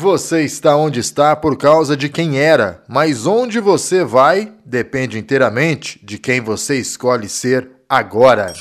Você 0.00 0.42
está 0.42 0.76
onde 0.76 1.00
está 1.00 1.34
por 1.34 1.56
causa 1.58 1.96
de 1.96 2.08
quem 2.08 2.38
era, 2.38 2.84
mas 2.86 3.26
onde 3.26 3.58
você 3.58 4.04
vai 4.04 4.52
depende 4.64 5.18
inteiramente 5.18 5.98
de 6.04 6.18
quem 6.18 6.40
você 6.40 6.76
escolhe 6.76 7.28
ser 7.28 7.68
agora. 7.88 8.54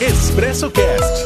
Expresso 0.00 0.68
Cast. 0.72 1.24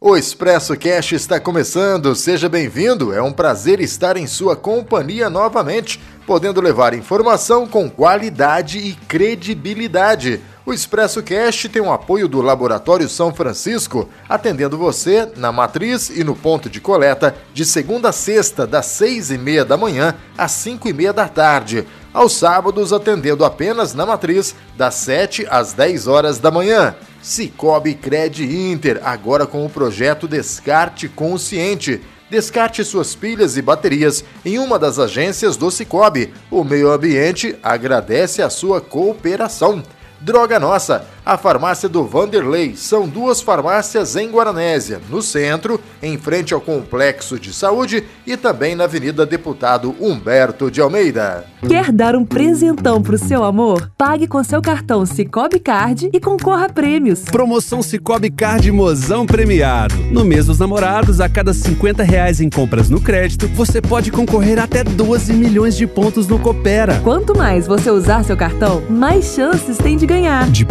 O 0.00 0.16
Expresso 0.16 0.76
Cast 0.76 1.16
está 1.16 1.40
começando. 1.40 2.14
Seja 2.14 2.48
bem-vindo. 2.48 3.12
É 3.12 3.20
um 3.20 3.32
prazer 3.32 3.80
estar 3.80 4.16
em 4.16 4.28
sua 4.28 4.54
companhia 4.54 5.28
novamente, 5.28 5.98
podendo 6.24 6.60
levar 6.60 6.94
informação 6.94 7.66
com 7.66 7.90
qualidade 7.90 8.78
e 8.78 8.94
credibilidade. 9.08 10.40
O 10.66 10.72
Expresso 10.72 11.22
Cast 11.22 11.68
tem 11.68 11.82
o 11.82 11.92
apoio 11.92 12.26
do 12.26 12.40
Laboratório 12.40 13.06
São 13.06 13.34
Francisco, 13.34 14.08
atendendo 14.26 14.78
você 14.78 15.28
na 15.36 15.52
matriz 15.52 16.08
e 16.08 16.24
no 16.24 16.34
ponto 16.34 16.70
de 16.70 16.80
coleta 16.80 17.34
de 17.52 17.66
segunda 17.66 18.08
a 18.08 18.12
sexta, 18.12 18.66
das 18.66 18.86
seis 18.86 19.30
e 19.30 19.36
meia 19.36 19.62
da 19.62 19.76
manhã 19.76 20.14
às 20.38 20.52
cinco 20.52 20.88
e 20.88 20.92
meia 20.94 21.12
da 21.12 21.28
tarde. 21.28 21.86
Aos 22.14 22.32
sábados, 22.36 22.94
atendendo 22.94 23.44
apenas 23.44 23.92
na 23.92 24.06
matriz, 24.06 24.54
das 24.74 24.94
7 24.94 25.46
às 25.50 25.74
10 25.74 26.06
horas 26.06 26.38
da 26.38 26.50
manhã. 26.50 26.94
Cicobi 27.20 27.94
Cred 27.94 28.44
Inter, 28.44 29.00
agora 29.04 29.46
com 29.46 29.66
o 29.66 29.70
projeto 29.70 30.26
Descarte 30.26 31.08
Consciente. 31.08 32.00
Descarte 32.30 32.84
suas 32.84 33.14
pilhas 33.14 33.56
e 33.58 33.62
baterias 33.62 34.24
em 34.44 34.58
uma 34.58 34.78
das 34.78 34.98
agências 34.98 35.58
do 35.58 35.70
Cicobi. 35.70 36.32
O 36.50 36.64
meio 36.64 36.90
ambiente 36.90 37.54
agradece 37.62 38.40
a 38.40 38.48
sua 38.48 38.80
cooperação. 38.80 39.82
Droga 40.24 40.58
Nossa, 40.58 41.04
a 41.24 41.38
farmácia 41.38 41.88
do 41.88 42.04
Vanderlei. 42.04 42.74
São 42.76 43.08
duas 43.08 43.40
farmácias 43.40 44.16
em 44.16 44.30
Guaranésia, 44.30 45.00
no 45.08 45.22
centro, 45.22 45.80
em 46.02 46.18
frente 46.18 46.52
ao 46.52 46.60
Complexo 46.60 47.38
de 47.38 47.52
Saúde 47.52 48.04
e 48.26 48.36
também 48.36 48.74
na 48.74 48.84
Avenida 48.84 49.24
Deputado 49.24 49.94
Humberto 50.00 50.70
de 50.70 50.80
Almeida. 50.80 51.46
Quer 51.66 51.90
dar 51.90 52.14
um 52.14 52.24
presentão 52.24 53.02
pro 53.02 53.16
seu 53.16 53.42
amor? 53.42 53.90
Pague 53.96 54.26
com 54.26 54.42
seu 54.44 54.60
cartão 54.60 55.06
Cicobi 55.06 55.58
Card 55.58 56.10
e 56.12 56.20
concorra 56.20 56.66
a 56.66 56.68
prêmios. 56.68 57.20
Promoção 57.20 57.82
Cicobi 57.82 58.30
Card 58.30 58.70
Mozão 58.70 59.24
Premiado. 59.24 59.94
No 60.10 60.24
mês 60.24 60.46
dos 60.46 60.58
namorados, 60.58 61.20
a 61.20 61.28
cada 61.28 61.54
50 61.54 62.02
reais 62.02 62.40
em 62.40 62.50
compras 62.50 62.90
no 62.90 63.00
crédito, 63.00 63.48
você 63.48 63.80
pode 63.80 64.10
concorrer 64.12 64.58
até 64.58 64.84
12 64.84 65.32
milhões 65.32 65.76
de 65.76 65.86
pontos 65.86 66.28
no 66.28 66.38
Coopera. 66.38 67.00
Quanto 67.02 67.36
mais 67.36 67.66
você 67.66 67.90
usar 67.90 68.24
seu 68.24 68.36
cartão, 68.36 68.82
mais 68.90 69.34
chances 69.34 69.78
tem 69.78 69.96
de 69.96 70.06
ganhar. 70.06 70.50
De 70.50 70.66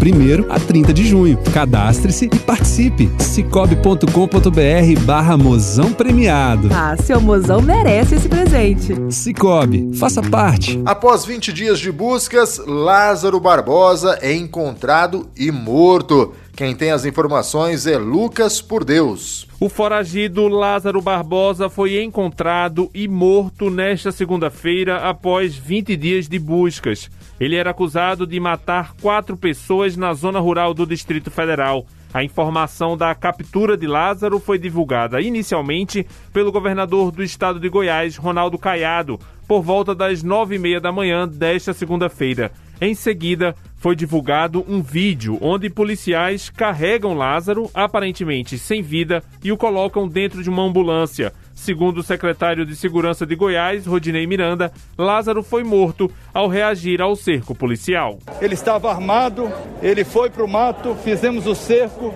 1 0.50 0.54
a 0.54 0.60
30 0.60 0.94
de 0.94 1.06
junho. 1.06 1.38
Cadastre-se 1.54 2.26
e 2.26 2.40
participe. 2.40 3.10
cicobi.com.br 3.20 5.02
barra 5.06 5.38
mozão 5.38 5.92
premiado. 5.94 6.70
Ah, 6.72 6.96
seu 6.98 7.20
mozão 7.20 7.62
merece 7.62 8.16
esse 8.16 8.30
presente. 8.30 8.96
Cicobi, 9.10 9.96
faça 9.96 10.22
parte. 10.22 10.82
Após 10.86 11.26
20 11.26 11.54
dias 11.54 11.80
de 11.80 11.92
buscas, 11.92 12.62
Lázaro 12.66 13.40
Barbosa 13.40 14.18
é 14.22 14.34
encontrado 14.34 15.30
e 15.38 15.52
morto. 15.52 16.34
Quem 16.64 16.74
tem 16.74 16.92
as 16.92 17.04
informações 17.04 17.86
é 17.86 17.98
Lucas 17.98 18.62
por 18.62 18.86
Deus. 18.86 19.46
O 19.60 19.68
foragido 19.68 20.48
Lázaro 20.48 21.02
Barbosa 21.02 21.68
foi 21.68 22.02
encontrado 22.02 22.90
e 22.94 23.06
morto 23.06 23.70
nesta 23.70 24.14
segunda-feira 24.14 25.10
após 25.10 25.58
20 25.58 25.98
dias 25.98 26.30
de 26.30 26.40
buscas. 26.40 27.12
Ele 27.38 27.58
era 27.58 27.72
acusado 27.72 28.26
de 28.26 28.40
matar 28.40 28.94
quatro 29.02 29.36
pessoas 29.36 29.98
na 29.98 30.14
zona 30.14 30.40
rural 30.40 30.74
do 30.74 30.86
Distrito 30.86 31.30
Federal. 31.30 31.86
A 32.14 32.24
informação 32.24 32.96
da 32.96 33.14
captura 33.14 33.76
de 33.76 33.86
Lázaro 33.86 34.40
foi 34.40 34.58
divulgada 34.58 35.20
inicialmente 35.20 36.08
pelo 36.32 36.50
governador 36.50 37.12
do 37.12 37.24
estado 37.24 37.60
de 37.60 37.68
Goiás, 37.68 38.16
Ronaldo 38.16 38.58
Caiado, 38.58 39.20
por 39.46 39.62
volta 39.62 39.94
das 39.94 40.24
nove 40.24 40.56
e 40.56 40.60
meia 40.60 40.80
da 40.80 40.94
manhã 40.94 41.28
desta 41.28 41.74
segunda-feira. 41.74 42.54
Em 42.80 42.96
seguida, 42.96 43.56
foi 43.84 43.98
divulgado 43.98 44.64
um 44.66 44.82
vídeo 44.82 45.38
onde 45.42 45.70
policiais 45.70 46.50
carregam 46.50 47.14
Lázaro, 47.14 47.70
aparentemente 47.74 48.58
sem 48.58 48.82
vida, 48.82 49.22
e 49.44 49.52
o 49.52 49.58
colocam 49.58 50.08
dentro 50.08 50.42
de 50.42 50.50
uma 50.50 50.64
ambulância. 50.64 51.34
Segundo 51.54 51.98
o 51.98 52.04
secretário 52.04 52.66
de 52.66 52.78
Segurança 52.78 53.26
de 53.26 53.36
Goiás, 53.36 53.86
Rodinei 53.86 54.26
Miranda, 54.26 54.72
Lázaro 54.98 55.44
foi 55.44 55.66
morto 55.66 56.10
ao 56.34 56.48
reagir 56.48 57.02
ao 57.02 57.14
cerco 57.14 57.54
policial. 57.54 58.20
Ele 58.40 58.54
estava 58.54 58.90
armado, 58.90 59.52
ele 59.82 60.06
foi 60.06 60.30
para 60.30 60.46
o 60.46 60.48
mato, 60.48 60.96
fizemos 61.04 61.46
o 61.46 61.54
cerco, 61.54 62.14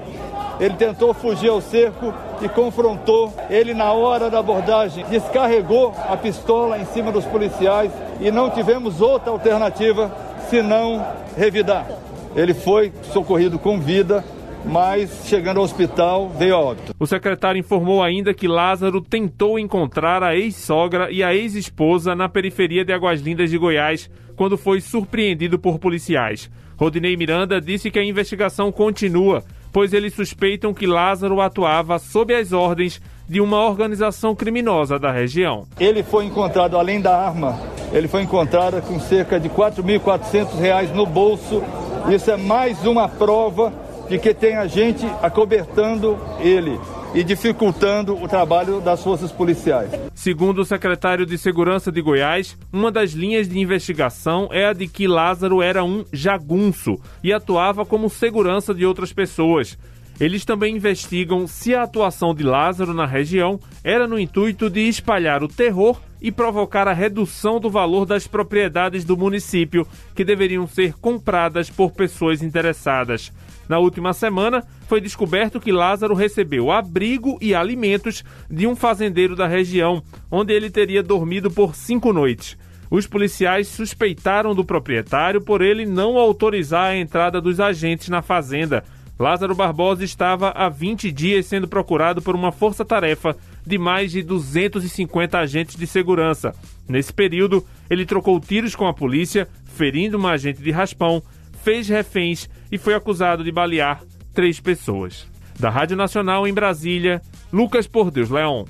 ele 0.62 0.76
tentou 0.76 1.14
fugir 1.14 1.50
ao 1.50 1.60
cerco 1.60 2.14
e 2.42 2.48
confrontou. 2.48 3.34
Ele, 3.50 3.74
na 3.74 3.92
hora 3.92 4.30
da 4.30 4.40
abordagem, 4.40 5.04
descarregou 5.10 5.94
a 6.08 6.16
pistola 6.16 6.80
em 6.80 6.86
cima 6.86 7.12
dos 7.12 7.26
policiais 7.26 7.92
e 8.22 8.32
não 8.32 8.50
tivemos 8.50 9.02
outra 9.02 9.32
alternativa 9.32 10.27
senão 10.50 11.06
revidar. 11.36 11.88
Ele 12.36 12.54
foi 12.54 12.92
socorrido 13.12 13.58
com 13.58 13.80
vida 13.80 14.24
mas 14.66 15.26
chegando 15.26 15.58
ao 15.58 15.64
hospital 15.64 16.30
veio 16.30 16.56
a 16.56 16.60
óbito. 16.60 16.94
O 17.00 17.08
secretário 17.08 17.60
informou 17.60 18.04
ainda 18.04 18.34
que 18.34 18.48
Lázaro 18.48 19.02
tentou 19.02 19.58
encontrar 19.58 20.22
a 20.22 20.36
ex-sogra 20.36 21.10
e 21.12 21.24
a 21.24 21.34
ex-esposa 21.34 22.16
na 22.16 22.28
periferia 22.28 22.84
de 22.84 22.92
Águas 22.92 23.22
Lindas 23.22 23.50
de 23.50 23.58
Goiás 23.58 24.10
quando 24.36 24.58
foi 24.58 24.82
surpreendido 24.82 25.58
por 25.58 25.80
policiais. 25.80 26.52
Rodinei 26.76 27.16
Miranda 27.16 27.60
disse 27.60 27.90
que 27.90 27.98
a 27.98 28.04
investigação 28.04 28.72
continua, 28.72 29.44
pois 29.72 29.94
eles 29.94 30.14
suspeitam 30.14 30.74
que 30.74 30.86
Lázaro 30.86 31.42
atuava 31.42 31.98
sob 31.98 32.36
as 32.36 32.52
ordens 32.52 33.02
de 33.28 33.42
uma 33.42 33.66
organização 33.66 34.36
criminosa 34.36 34.98
da 34.98 35.12
região. 35.12 35.68
Ele 35.80 36.04
foi 36.04 36.26
encontrado, 36.26 36.78
além 36.78 37.02
da 37.02 37.18
arma, 37.18 37.60
ele 37.92 38.08
foi 38.08 38.22
encontrado 38.22 38.82
com 38.82 39.00
cerca 39.00 39.40
de 39.40 39.48
R$ 39.48 39.56
4.400 39.56 40.94
no 40.94 41.06
bolso. 41.06 41.64
Isso 42.10 42.32
é 42.32 42.38
mais 42.38 42.86
uma 42.86 43.08
prova 43.10 43.74
de 44.10 44.18
que 44.18 44.34
tem 44.34 44.56
a 44.56 44.68
gente 44.68 45.06
acobertando 45.22 46.18
ele 46.40 46.80
e 47.14 47.24
dificultando 47.24 48.22
o 48.22 48.28
trabalho 48.28 48.80
das 48.80 49.04
forças 49.04 49.32
policiais. 49.32 49.90
Segundo 50.14 50.60
o 50.60 50.66
secretário 50.66 51.26
de 51.26 51.38
Segurança 51.38 51.92
de 51.92 52.02
Goiás, 52.02 52.58
uma 52.72 52.92
das 52.92 53.12
linhas 53.12 53.48
de 53.48 53.60
investigação 53.60 54.50
é 54.52 54.66
a 54.68 54.74
de 54.74 54.88
que 54.88 55.08
Lázaro 55.08 55.62
era 55.62 55.84
um 55.84 56.04
jagunço 56.12 56.96
e 57.24 57.32
atuava 57.34 57.86
como 57.86 58.10
segurança 58.10 58.74
de 58.74 58.86
outras 58.86 59.14
pessoas. 59.14 59.78
Eles 60.20 60.44
também 60.44 60.76
investigam 60.76 61.46
se 61.46 61.76
a 61.76 61.84
atuação 61.84 62.34
de 62.34 62.44
Lázaro 62.44 62.94
na 62.94 63.06
região 63.06 63.60
era 63.84 64.08
no 64.08 64.20
intuito 64.20 64.70
de 64.70 64.82
espalhar 64.82 65.44
o 65.44 65.48
terror 65.48 66.00
e 66.20 66.32
provocar 66.32 66.88
a 66.88 66.94
redução 66.94 67.60
do 67.60 67.70
valor 67.70 68.06
das 68.06 68.26
propriedades 68.26 69.06
do 69.06 69.16
município 69.16 69.88
que 70.16 70.26
deveriam 70.26 70.68
ser 70.68 70.94
compradas 70.94 71.70
por 71.70 71.92
pessoas 71.92 72.42
interessadas. 72.42 73.32
Na 73.70 73.78
última 73.78 74.12
semana, 74.14 74.64
foi 74.88 75.00
descoberto 75.00 75.60
que 75.60 75.72
Lázaro 75.72 76.16
recebeu 76.16 76.72
abrigo 76.72 77.38
e 77.40 77.54
alimentos 77.54 78.24
de 78.50 78.66
um 78.66 78.76
fazendeiro 78.76 79.36
da 79.36 79.46
região, 79.46 80.02
onde 80.32 80.54
ele 80.54 80.72
teria 80.72 81.04
dormido 81.04 81.52
por 81.52 81.76
cinco 81.76 82.12
noites. 82.12 82.58
Os 82.90 83.06
policiais 83.06 83.68
suspeitaram 83.68 84.56
do 84.56 84.64
proprietário 84.64 85.42
por 85.42 85.62
ele 85.62 85.86
não 85.86 86.18
autorizar 86.18 86.92
a 86.92 86.98
entrada 86.98 87.42
dos 87.42 87.60
agentes 87.60 88.08
na 88.08 88.22
fazenda. 88.22 88.84
Lázaro 89.20 89.56
Barbosa 89.56 90.04
estava 90.04 90.50
há 90.50 90.70
20 90.70 91.12
dias 91.12 91.48
sendo 91.48 91.68
procurado 91.68 92.22
por 92.22 92.36
uma 92.36 92.52
força-tarefa 92.52 93.36
de 93.66 93.78
mais 93.78 94.12
de 94.12 94.22
250 94.22 95.38
agentes 95.38 95.76
de 95.76 95.88
segurança. 95.88 96.54
Nesse 96.88 97.12
período, 97.12 97.66
ele 97.90 98.06
trocou 98.06 98.40
tiros 98.40 98.76
com 98.76 98.88
a 98.88 98.94
polícia, 98.94 99.48
ferindo 99.66 100.18
uma 100.18 100.32
agente 100.32 100.62
de 100.62 100.72
raspão, 100.72 101.22
fez 101.64 101.88
reféns 101.90 102.48
e 102.72 102.78
foi 102.78 102.94
acusado 102.94 103.44
de 103.44 103.52
balear 103.52 104.02
três 104.34 104.60
pessoas. 104.60 105.26
Da 105.60 105.70
Rádio 105.70 105.98
Nacional 105.98 106.48
em 106.48 106.54
Brasília, 106.54 107.22
Lucas 107.52 107.88
Por 107.88 108.12
Deus 108.12 108.30
Leão. 108.30 108.66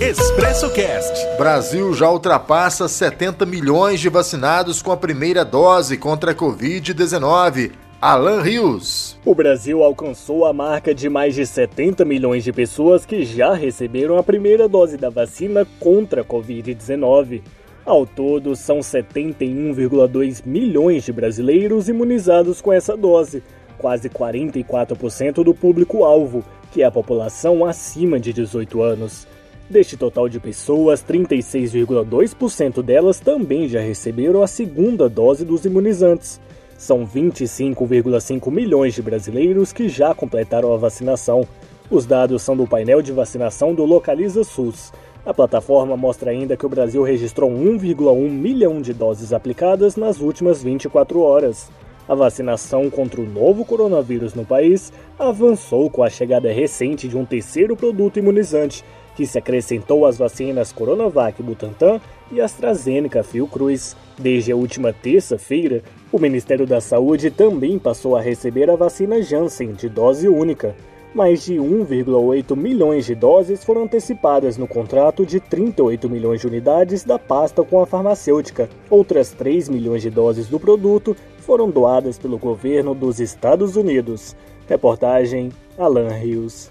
Expresso 0.00 0.70
Cast. 0.70 1.36
Brasil 1.36 1.92
já 1.94 2.08
ultrapassa 2.08 2.86
70 2.86 3.44
milhões 3.44 4.00
de 4.00 4.08
vacinados 4.08 4.80
com 4.80 4.92
a 4.92 4.96
primeira 4.96 5.44
dose 5.44 5.96
contra 5.96 6.30
a 6.30 6.34
Covid-19. 6.34 7.83
Alan 8.06 8.42
Rios. 8.42 9.18
O 9.24 9.34
Brasil 9.34 9.82
alcançou 9.82 10.44
a 10.44 10.52
marca 10.52 10.94
de 10.94 11.08
mais 11.08 11.34
de 11.34 11.46
70 11.46 12.04
milhões 12.04 12.44
de 12.44 12.52
pessoas 12.52 13.06
que 13.06 13.24
já 13.24 13.54
receberam 13.54 14.18
a 14.18 14.22
primeira 14.22 14.68
dose 14.68 14.98
da 14.98 15.08
vacina 15.08 15.66
contra 15.80 16.20
a 16.20 16.24
Covid-19. 16.24 17.40
Ao 17.82 18.04
todo, 18.04 18.54
são 18.54 18.80
71,2 18.80 20.42
milhões 20.44 21.04
de 21.04 21.14
brasileiros 21.14 21.88
imunizados 21.88 22.60
com 22.60 22.70
essa 22.70 22.94
dose, 22.94 23.42
quase 23.78 24.10
44% 24.10 25.42
do 25.42 25.54
público-alvo, 25.54 26.44
que 26.72 26.82
é 26.82 26.84
a 26.84 26.90
população 26.90 27.64
acima 27.64 28.20
de 28.20 28.34
18 28.34 28.82
anos. 28.82 29.26
Deste 29.70 29.96
total 29.96 30.28
de 30.28 30.38
pessoas, 30.38 31.02
36,2% 31.02 32.82
delas 32.82 33.18
também 33.18 33.66
já 33.66 33.80
receberam 33.80 34.42
a 34.42 34.46
segunda 34.46 35.08
dose 35.08 35.42
dos 35.42 35.64
imunizantes. 35.64 36.38
São 36.84 37.06
25,5 37.06 38.50
milhões 38.50 38.92
de 38.92 39.00
brasileiros 39.00 39.72
que 39.72 39.88
já 39.88 40.14
completaram 40.14 40.70
a 40.70 40.76
vacinação. 40.76 41.48
Os 41.90 42.04
dados 42.04 42.42
são 42.42 42.54
do 42.54 42.66
painel 42.66 43.00
de 43.00 43.10
vacinação 43.10 43.74
do 43.74 43.86
Localiza 43.86 44.44
SUS. 44.44 44.92
A 45.24 45.32
plataforma 45.32 45.96
mostra 45.96 46.30
ainda 46.30 46.58
que 46.58 46.66
o 46.66 46.68
Brasil 46.68 47.02
registrou 47.02 47.50
1,1 47.50 48.28
milhão 48.28 48.82
de 48.82 48.92
doses 48.92 49.32
aplicadas 49.32 49.96
nas 49.96 50.20
últimas 50.20 50.62
24 50.62 51.20
horas. 51.20 51.70
A 52.06 52.14
vacinação 52.14 52.90
contra 52.90 53.18
o 53.18 53.26
novo 53.26 53.64
coronavírus 53.64 54.34
no 54.34 54.44
país 54.44 54.92
avançou 55.18 55.88
com 55.88 56.02
a 56.02 56.10
chegada 56.10 56.52
recente 56.52 57.08
de 57.08 57.16
um 57.16 57.24
terceiro 57.24 57.74
produto 57.74 58.18
imunizante, 58.18 58.84
que 59.16 59.26
se 59.26 59.38
acrescentou 59.38 60.04
às 60.04 60.18
vacinas 60.18 60.70
Coronavac 60.70 61.42
Butantan 61.42 61.98
e 62.30 62.42
AstraZeneca 62.42 63.22
Fiocruz. 63.22 63.96
Desde 64.18 64.52
a 64.52 64.56
última 64.56 64.92
terça-feira, 64.92 65.82
o 66.14 66.18
Ministério 66.20 66.64
da 66.64 66.80
Saúde 66.80 67.28
também 67.28 67.76
passou 67.76 68.14
a 68.14 68.20
receber 68.20 68.70
a 68.70 68.76
vacina 68.76 69.20
Janssen 69.20 69.72
de 69.72 69.88
dose 69.88 70.28
única. 70.28 70.76
Mais 71.12 71.44
de 71.44 71.54
1,8 71.54 72.54
milhões 72.54 73.04
de 73.04 73.16
doses 73.16 73.64
foram 73.64 73.82
antecipadas 73.82 74.56
no 74.56 74.68
contrato 74.68 75.26
de 75.26 75.40
38 75.40 76.08
milhões 76.08 76.40
de 76.40 76.46
unidades 76.46 77.02
da 77.02 77.18
pasta 77.18 77.64
com 77.64 77.80
a 77.80 77.86
farmacêutica. 77.86 78.70
Outras 78.88 79.32
3 79.32 79.68
milhões 79.68 80.02
de 80.02 80.10
doses 80.10 80.46
do 80.46 80.60
produto 80.60 81.16
foram 81.38 81.68
doadas 81.68 82.16
pelo 82.16 82.38
governo 82.38 82.94
dos 82.94 83.18
Estados 83.18 83.74
Unidos. 83.74 84.36
Reportagem 84.68 85.50
Alan 85.76 86.10
Rios. 86.10 86.70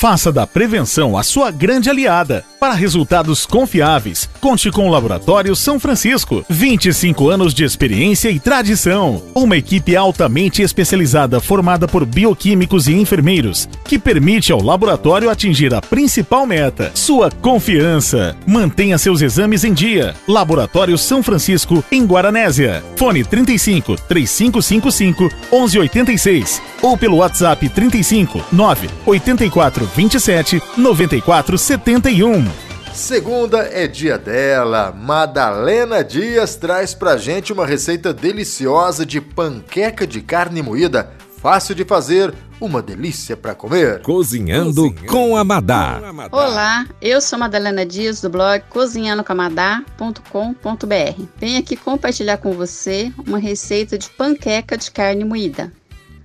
Faça 0.00 0.32
da 0.32 0.46
prevenção 0.46 1.14
a 1.14 1.22
sua 1.22 1.50
grande 1.50 1.90
aliada. 1.90 2.42
Para 2.58 2.72
resultados 2.72 3.44
confiáveis, 3.44 4.30
conte 4.40 4.70
com 4.70 4.88
o 4.88 4.90
Laboratório 4.90 5.54
São 5.54 5.78
Francisco. 5.78 6.42
25 6.48 7.28
anos 7.28 7.52
de 7.52 7.64
experiência 7.64 8.30
e 8.30 8.40
tradição. 8.40 9.22
Uma 9.34 9.58
equipe 9.58 9.94
altamente 9.94 10.62
especializada 10.62 11.38
formada 11.38 11.86
por 11.86 12.06
bioquímicos 12.06 12.88
e 12.88 12.94
enfermeiros, 12.94 13.68
que 13.84 13.98
permite 13.98 14.50
ao 14.52 14.62
laboratório 14.62 15.28
atingir 15.28 15.74
a 15.74 15.82
principal 15.82 16.46
meta: 16.46 16.92
sua 16.94 17.30
confiança. 17.30 18.34
Mantenha 18.46 18.96
seus 18.96 19.20
exames 19.20 19.64
em 19.64 19.74
dia. 19.74 20.14
Laboratório 20.26 20.96
São 20.96 21.22
Francisco, 21.22 21.84
em 21.92 22.06
Guaranésia. 22.06 22.82
Fone 22.96 23.22
35 23.22 23.96
3555 24.08 25.24
1186 25.52 26.62
ou 26.80 26.96
pelo 26.96 27.18
WhatsApp 27.18 27.68
35 27.68 28.42
9 28.50 28.88
84 29.04 29.89
27 29.94 30.62
94 30.76 31.58
71. 31.58 32.44
Segunda 32.92 33.68
é 33.72 33.86
dia 33.86 34.18
dela. 34.18 34.92
Madalena 34.92 36.04
Dias 36.04 36.56
traz 36.56 36.94
pra 36.94 37.16
gente 37.16 37.52
uma 37.52 37.66
receita 37.66 38.12
deliciosa 38.12 39.06
de 39.06 39.20
panqueca 39.20 40.06
de 40.06 40.20
carne 40.20 40.62
moída, 40.62 41.10
fácil 41.40 41.74
de 41.74 41.84
fazer, 41.84 42.34
uma 42.60 42.82
delícia 42.82 43.36
para 43.36 43.54
comer. 43.54 44.02
Cozinhando, 44.02 44.94
com 45.06 45.36
a 45.36 45.42
Madá. 45.42 46.00
Olá, 46.30 46.86
eu 47.00 47.20
sou 47.20 47.38
Madalena 47.38 47.86
Dias 47.86 48.20
do 48.20 48.28
blog 48.28 48.62
cozinhandocamadá.com.br. 48.68 51.22
Venho 51.36 51.58
aqui 51.58 51.76
compartilhar 51.76 52.36
com 52.36 52.52
você 52.52 53.10
uma 53.26 53.38
receita 53.38 53.96
de 53.96 54.10
panqueca 54.10 54.76
de 54.76 54.90
carne 54.90 55.24
moída. 55.24 55.72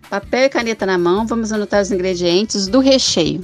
Papel 0.09 0.45
e 0.45 0.49
caneta 0.49 0.85
na 0.85 0.97
mão, 0.97 1.25
vamos 1.25 1.51
anotar 1.51 1.81
os 1.81 1.91
ingredientes 1.91 2.67
do 2.67 2.79
recheio. 2.79 3.43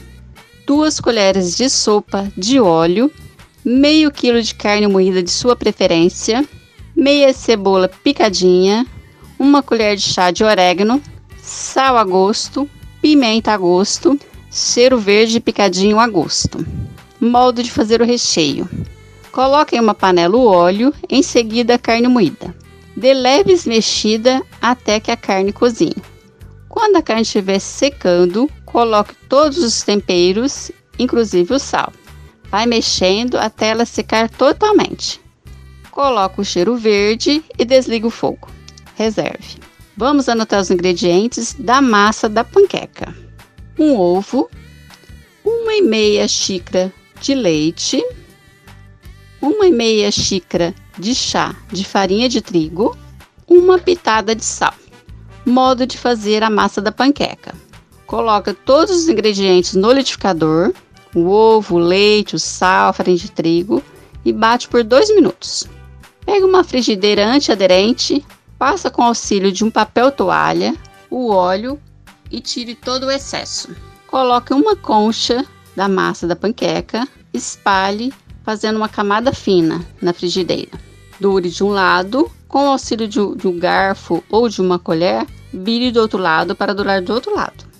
2 0.71 1.01
colheres 1.01 1.57
de 1.57 1.69
sopa 1.69 2.31
de 2.37 2.57
óleo, 2.57 3.11
meio 3.61 4.09
quilo 4.09 4.41
de 4.41 4.55
carne 4.55 4.87
moída 4.87 5.21
de 5.21 5.29
sua 5.29 5.53
preferência, 5.53 6.47
meia 6.95 7.33
cebola 7.33 7.89
picadinha, 7.89 8.87
uma 9.37 9.61
colher 9.61 9.97
de 9.97 10.03
chá 10.03 10.31
de 10.31 10.45
orégano, 10.45 11.01
sal 11.43 11.97
a 11.97 12.05
gosto, 12.05 12.69
pimenta 13.01 13.51
a 13.51 13.57
gosto, 13.57 14.17
cheiro 14.49 14.97
verde 14.97 15.41
picadinho 15.41 15.99
a 15.99 16.07
gosto. 16.07 16.65
Modo 17.19 17.61
de 17.61 17.69
fazer 17.69 18.01
o 18.01 18.05
recheio. 18.05 18.65
Coloque 19.29 19.75
em 19.75 19.79
uma 19.81 19.93
panela 19.93 20.37
o 20.37 20.45
óleo, 20.45 20.93
em 21.09 21.21
seguida 21.21 21.75
a 21.75 21.79
carne 21.79 22.07
moída. 22.07 22.55
Dê 22.95 23.13
leves 23.13 23.65
mexida 23.65 24.41
até 24.61 25.01
que 25.01 25.11
a 25.11 25.17
carne 25.17 25.51
cozinhe. 25.51 25.97
Quando 26.69 26.95
a 26.95 27.01
carne 27.01 27.23
estiver 27.23 27.59
secando, 27.59 28.49
coloque 28.71 29.13
todos 29.27 29.57
os 29.57 29.83
temperos, 29.83 30.71
inclusive 30.97 31.53
o 31.53 31.59
sal. 31.59 31.91
Vai 32.49 32.65
mexendo 32.65 33.35
até 33.35 33.67
ela 33.67 33.85
secar 33.85 34.29
totalmente. 34.29 35.19
Coloque 35.91 36.41
o 36.41 36.45
cheiro 36.45 36.75
verde 36.77 37.43
e 37.57 37.65
desligue 37.65 38.07
o 38.07 38.09
fogo. 38.09 38.47
Reserve. 38.95 39.59
Vamos 39.95 40.29
anotar 40.29 40.61
os 40.61 40.71
ingredientes 40.71 41.53
da 41.53 41.81
massa 41.81 42.29
da 42.29 42.43
panqueca: 42.43 43.13
um 43.77 43.97
ovo, 43.97 44.49
uma 45.43 45.73
e 45.73 45.81
meia 45.81 46.27
xícara 46.27 46.91
de 47.19 47.35
leite, 47.35 48.03
uma 49.41 49.67
e 49.67 49.71
meia 49.71 50.09
xícara 50.11 50.73
de 50.97 51.13
chá 51.13 51.55
de 51.71 51.83
farinha 51.83 52.29
de 52.29 52.41
trigo, 52.41 52.97
uma 53.47 53.77
pitada 53.77 54.33
de 54.33 54.45
sal. 54.45 54.73
Modo 55.45 55.85
de 55.85 55.97
fazer 55.97 56.43
a 56.43 56.49
massa 56.49 56.81
da 56.81 56.91
panqueca: 56.91 57.53
coloca 58.11 58.53
todos 58.53 58.93
os 58.93 59.07
ingredientes 59.07 59.73
no 59.73 59.89
liquidificador, 59.89 60.73
o 61.15 61.29
ovo, 61.29 61.75
o 61.75 61.79
leite, 61.79 62.35
o 62.35 62.39
sal, 62.39 62.89
a 62.89 62.93
farinha 62.93 63.17
de 63.17 63.31
trigo 63.31 63.81
e 64.25 64.33
bate 64.33 64.67
por 64.67 64.83
dois 64.83 65.09
minutos. 65.15 65.65
Pega 66.25 66.45
uma 66.45 66.61
frigideira 66.61 67.25
antiaderente, 67.25 68.21
passa 68.59 68.91
com 68.91 69.01
auxílio 69.01 69.49
de 69.49 69.63
um 69.63 69.71
papel 69.71 70.11
toalha 70.11 70.75
o 71.09 71.29
óleo 71.29 71.79
e 72.29 72.41
tire 72.41 72.75
todo 72.75 73.05
o 73.05 73.11
excesso. 73.11 73.73
Coloque 74.07 74.53
uma 74.53 74.75
concha 74.75 75.45
da 75.73 75.87
massa 75.87 76.27
da 76.27 76.35
panqueca, 76.35 77.07
espalhe 77.33 78.13
fazendo 78.43 78.75
uma 78.75 78.89
camada 78.89 79.31
fina 79.31 79.85
na 80.01 80.11
frigideira. 80.11 80.77
Dure 81.17 81.49
de 81.49 81.63
um 81.63 81.69
lado, 81.69 82.29
com 82.45 82.65
o 82.65 82.71
auxílio 82.71 83.07
de 83.07 83.47
um 83.47 83.57
garfo 83.57 84.21
ou 84.29 84.49
de 84.49 84.59
uma 84.59 84.77
colher, 84.77 85.25
vire 85.53 85.91
do 85.91 86.01
outro 86.01 86.19
lado 86.19 86.53
para 86.53 86.75
dourar 86.75 87.01
do 87.01 87.13
outro 87.13 87.33
lado. 87.33 87.70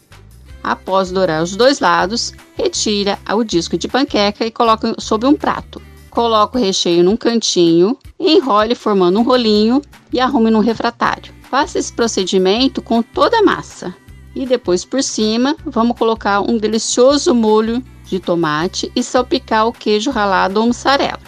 Após 0.63 1.12
dourar 1.12 1.42
os 1.42 1.56
dois 1.56 1.80
lados, 1.80 2.34
retira 2.56 3.18
o 3.34 3.44
disco 3.44 3.78
de 3.78 3.88
panqueca 3.88 4.46
e 4.46 4.52
coloque 4.52 4.94
sobre 5.00 5.28
um 5.28 5.36
prato. 5.36 5.81
Coloque 6.10 6.58
o 6.58 6.60
recheio 6.60 7.04
num 7.04 7.18
cantinho, 7.18 7.98
enrole 8.19 8.75
formando 8.75 9.19
um 9.19 9.24
rolinho 9.24 9.81
e 10.12 10.19
arrume 10.19 10.52
num 10.52 10.60
refratário. 10.60 11.34
Faça 11.50 11.80
esse 11.80 11.92
procedimento 11.92 12.81
com 12.81 13.02
toda 13.02 13.40
a 13.40 13.44
massa. 13.44 13.96
E 14.36 14.46
depois 14.46 14.86
por 14.86 15.02
cima, 15.04 15.56
vamos 15.66 15.98
colocar 15.98 16.42
um 16.42 16.58
delicioso 16.58 17.34
molho 17.34 17.84
de 18.06 18.19
tomate 18.19 18.92
e 18.96 19.02
salpicar 19.02 19.68
o 19.68 19.74
queijo 19.74 20.12
ralado 20.12 20.60
ou 20.60 20.68
mussarela. 20.68 21.19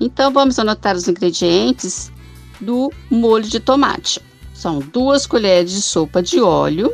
Então 0.00 0.32
vamos 0.32 0.58
anotar 0.58 0.96
os 0.96 1.08
ingredientes 1.08 2.10
do 2.60 2.92
molho 3.10 3.44
de 3.44 3.60
tomate. 3.60 4.20
São 4.54 4.80
duas 4.80 5.26
colheres 5.26 5.70
de 5.70 5.82
sopa 5.82 6.22
de 6.22 6.40
óleo, 6.40 6.92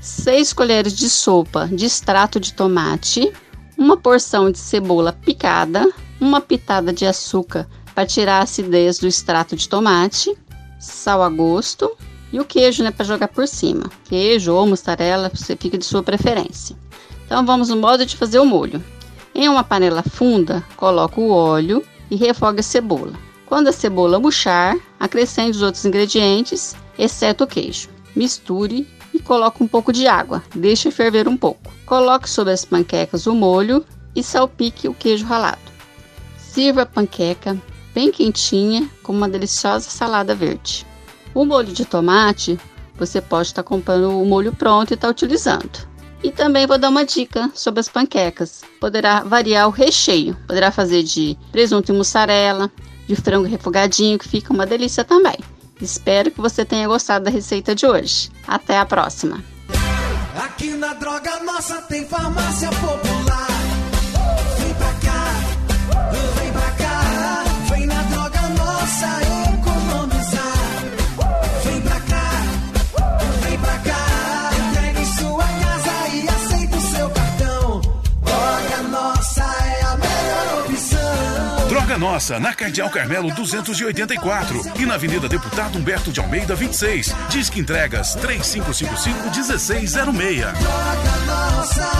6 0.00 0.52
colheres 0.52 0.92
de 0.92 1.08
sopa 1.10 1.68
de 1.70 1.84
extrato 1.84 2.38
de 2.38 2.52
tomate, 2.52 3.32
uma 3.76 3.96
porção 3.96 4.50
de 4.50 4.58
cebola 4.58 5.12
picada, 5.12 5.90
uma 6.20 6.40
pitada 6.40 6.92
de 6.92 7.04
açúcar 7.04 7.68
para 7.94 8.06
tirar 8.06 8.38
a 8.38 8.42
acidez 8.42 8.98
do 8.98 9.06
extrato 9.06 9.56
de 9.56 9.68
tomate, 9.68 10.36
sal 10.78 11.22
a 11.22 11.28
gosto 11.28 11.90
e 12.32 12.38
o 12.38 12.44
queijo, 12.44 12.82
né, 12.82 12.90
para 12.90 13.04
jogar 13.04 13.28
por 13.28 13.48
cima. 13.48 13.90
Queijo 14.04 14.52
ou 14.52 14.66
mussarela, 14.66 15.30
você 15.34 15.56
fica 15.56 15.78
de 15.78 15.84
sua 15.84 16.02
preferência. 16.02 16.76
Então 17.26 17.44
vamos 17.44 17.68
no 17.68 17.76
modo 17.76 18.06
de 18.06 18.16
fazer 18.16 18.38
o 18.38 18.44
molho. 18.44 18.82
Em 19.34 19.48
uma 19.48 19.64
panela 19.64 20.02
funda, 20.02 20.64
coloque 20.76 21.20
o 21.20 21.30
óleo 21.30 21.82
e 22.10 22.16
refogue 22.16 22.60
a 22.60 22.62
cebola. 22.62 23.12
Quando 23.46 23.68
a 23.68 23.72
cebola 23.72 24.18
murchar, 24.18 24.76
acrescente 25.00 25.56
os 25.56 25.62
outros 25.62 25.84
ingredientes, 25.84 26.76
exceto 26.98 27.44
o 27.44 27.46
queijo. 27.46 27.88
Misture 28.14 28.86
e 29.18 29.22
coloque 29.22 29.62
um 29.62 29.68
pouco 29.68 29.92
de 29.92 30.06
água. 30.06 30.42
Deixe 30.54 30.90
ferver 30.90 31.28
um 31.28 31.36
pouco. 31.36 31.72
Coloque 31.84 32.30
sobre 32.30 32.52
as 32.52 32.64
panquecas 32.64 33.26
o 33.26 33.34
molho 33.34 33.84
e 34.14 34.22
salpique 34.22 34.88
o 34.88 34.94
queijo 34.94 35.26
ralado. 35.26 35.58
Sirva 36.38 36.82
a 36.82 36.86
panqueca 36.86 37.60
bem 37.94 38.12
quentinha 38.12 38.88
com 39.02 39.12
uma 39.12 39.28
deliciosa 39.28 39.90
salada 39.90 40.34
verde. 40.34 40.86
O 41.34 41.44
molho 41.44 41.72
de 41.72 41.84
tomate, 41.84 42.58
você 42.96 43.20
pode 43.20 43.48
estar 43.48 43.62
comprando 43.62 44.10
o 44.10 44.24
molho 44.24 44.54
pronto 44.54 44.92
e 44.92 44.94
estar 44.94 45.08
utilizando. 45.08 45.88
E 46.22 46.30
também 46.30 46.66
vou 46.66 46.78
dar 46.78 46.88
uma 46.88 47.04
dica 47.04 47.50
sobre 47.54 47.80
as 47.80 47.88
panquecas. 47.88 48.62
Poderá 48.80 49.22
variar 49.22 49.68
o 49.68 49.72
recheio. 49.72 50.36
Poderá 50.46 50.70
fazer 50.70 51.02
de 51.02 51.36
presunto 51.52 51.92
e 51.92 51.96
mussarela, 51.96 52.70
de 53.06 53.14
frango 53.14 53.46
refogadinho, 53.46 54.18
que 54.18 54.28
fica 54.28 54.52
uma 54.52 54.66
delícia 54.66 55.04
também. 55.04 55.38
Espero 55.80 56.30
que 56.30 56.40
você 56.40 56.64
tenha 56.64 56.88
gostado 56.88 57.24
da 57.24 57.30
receita 57.30 57.74
de 57.74 57.86
hoje. 57.86 58.30
Até 58.46 58.78
a 58.78 58.86
próxima. 58.86 59.42
Aqui 60.36 60.70
na 60.70 60.94
Droga 60.94 61.40
Nossa 61.40 61.82
tem 61.82 62.06
farmácia 62.06 62.70
popular. 62.70 63.17
Nossa, 81.98 82.38
na 82.38 82.54
Cardeal 82.54 82.88
Carmelo 82.90 83.34
284 83.34 84.62
e 84.78 84.86
na 84.86 84.94
Avenida 84.94 85.28
Deputado 85.28 85.76
Humberto 85.76 86.12
de 86.12 86.20
Almeida 86.20 86.54
26. 86.54 87.12
Disque 87.28 87.58
entregas 87.58 88.16
3555-1606. 88.16 90.52
Droga 90.52 91.16
Nossa. 91.26 91.90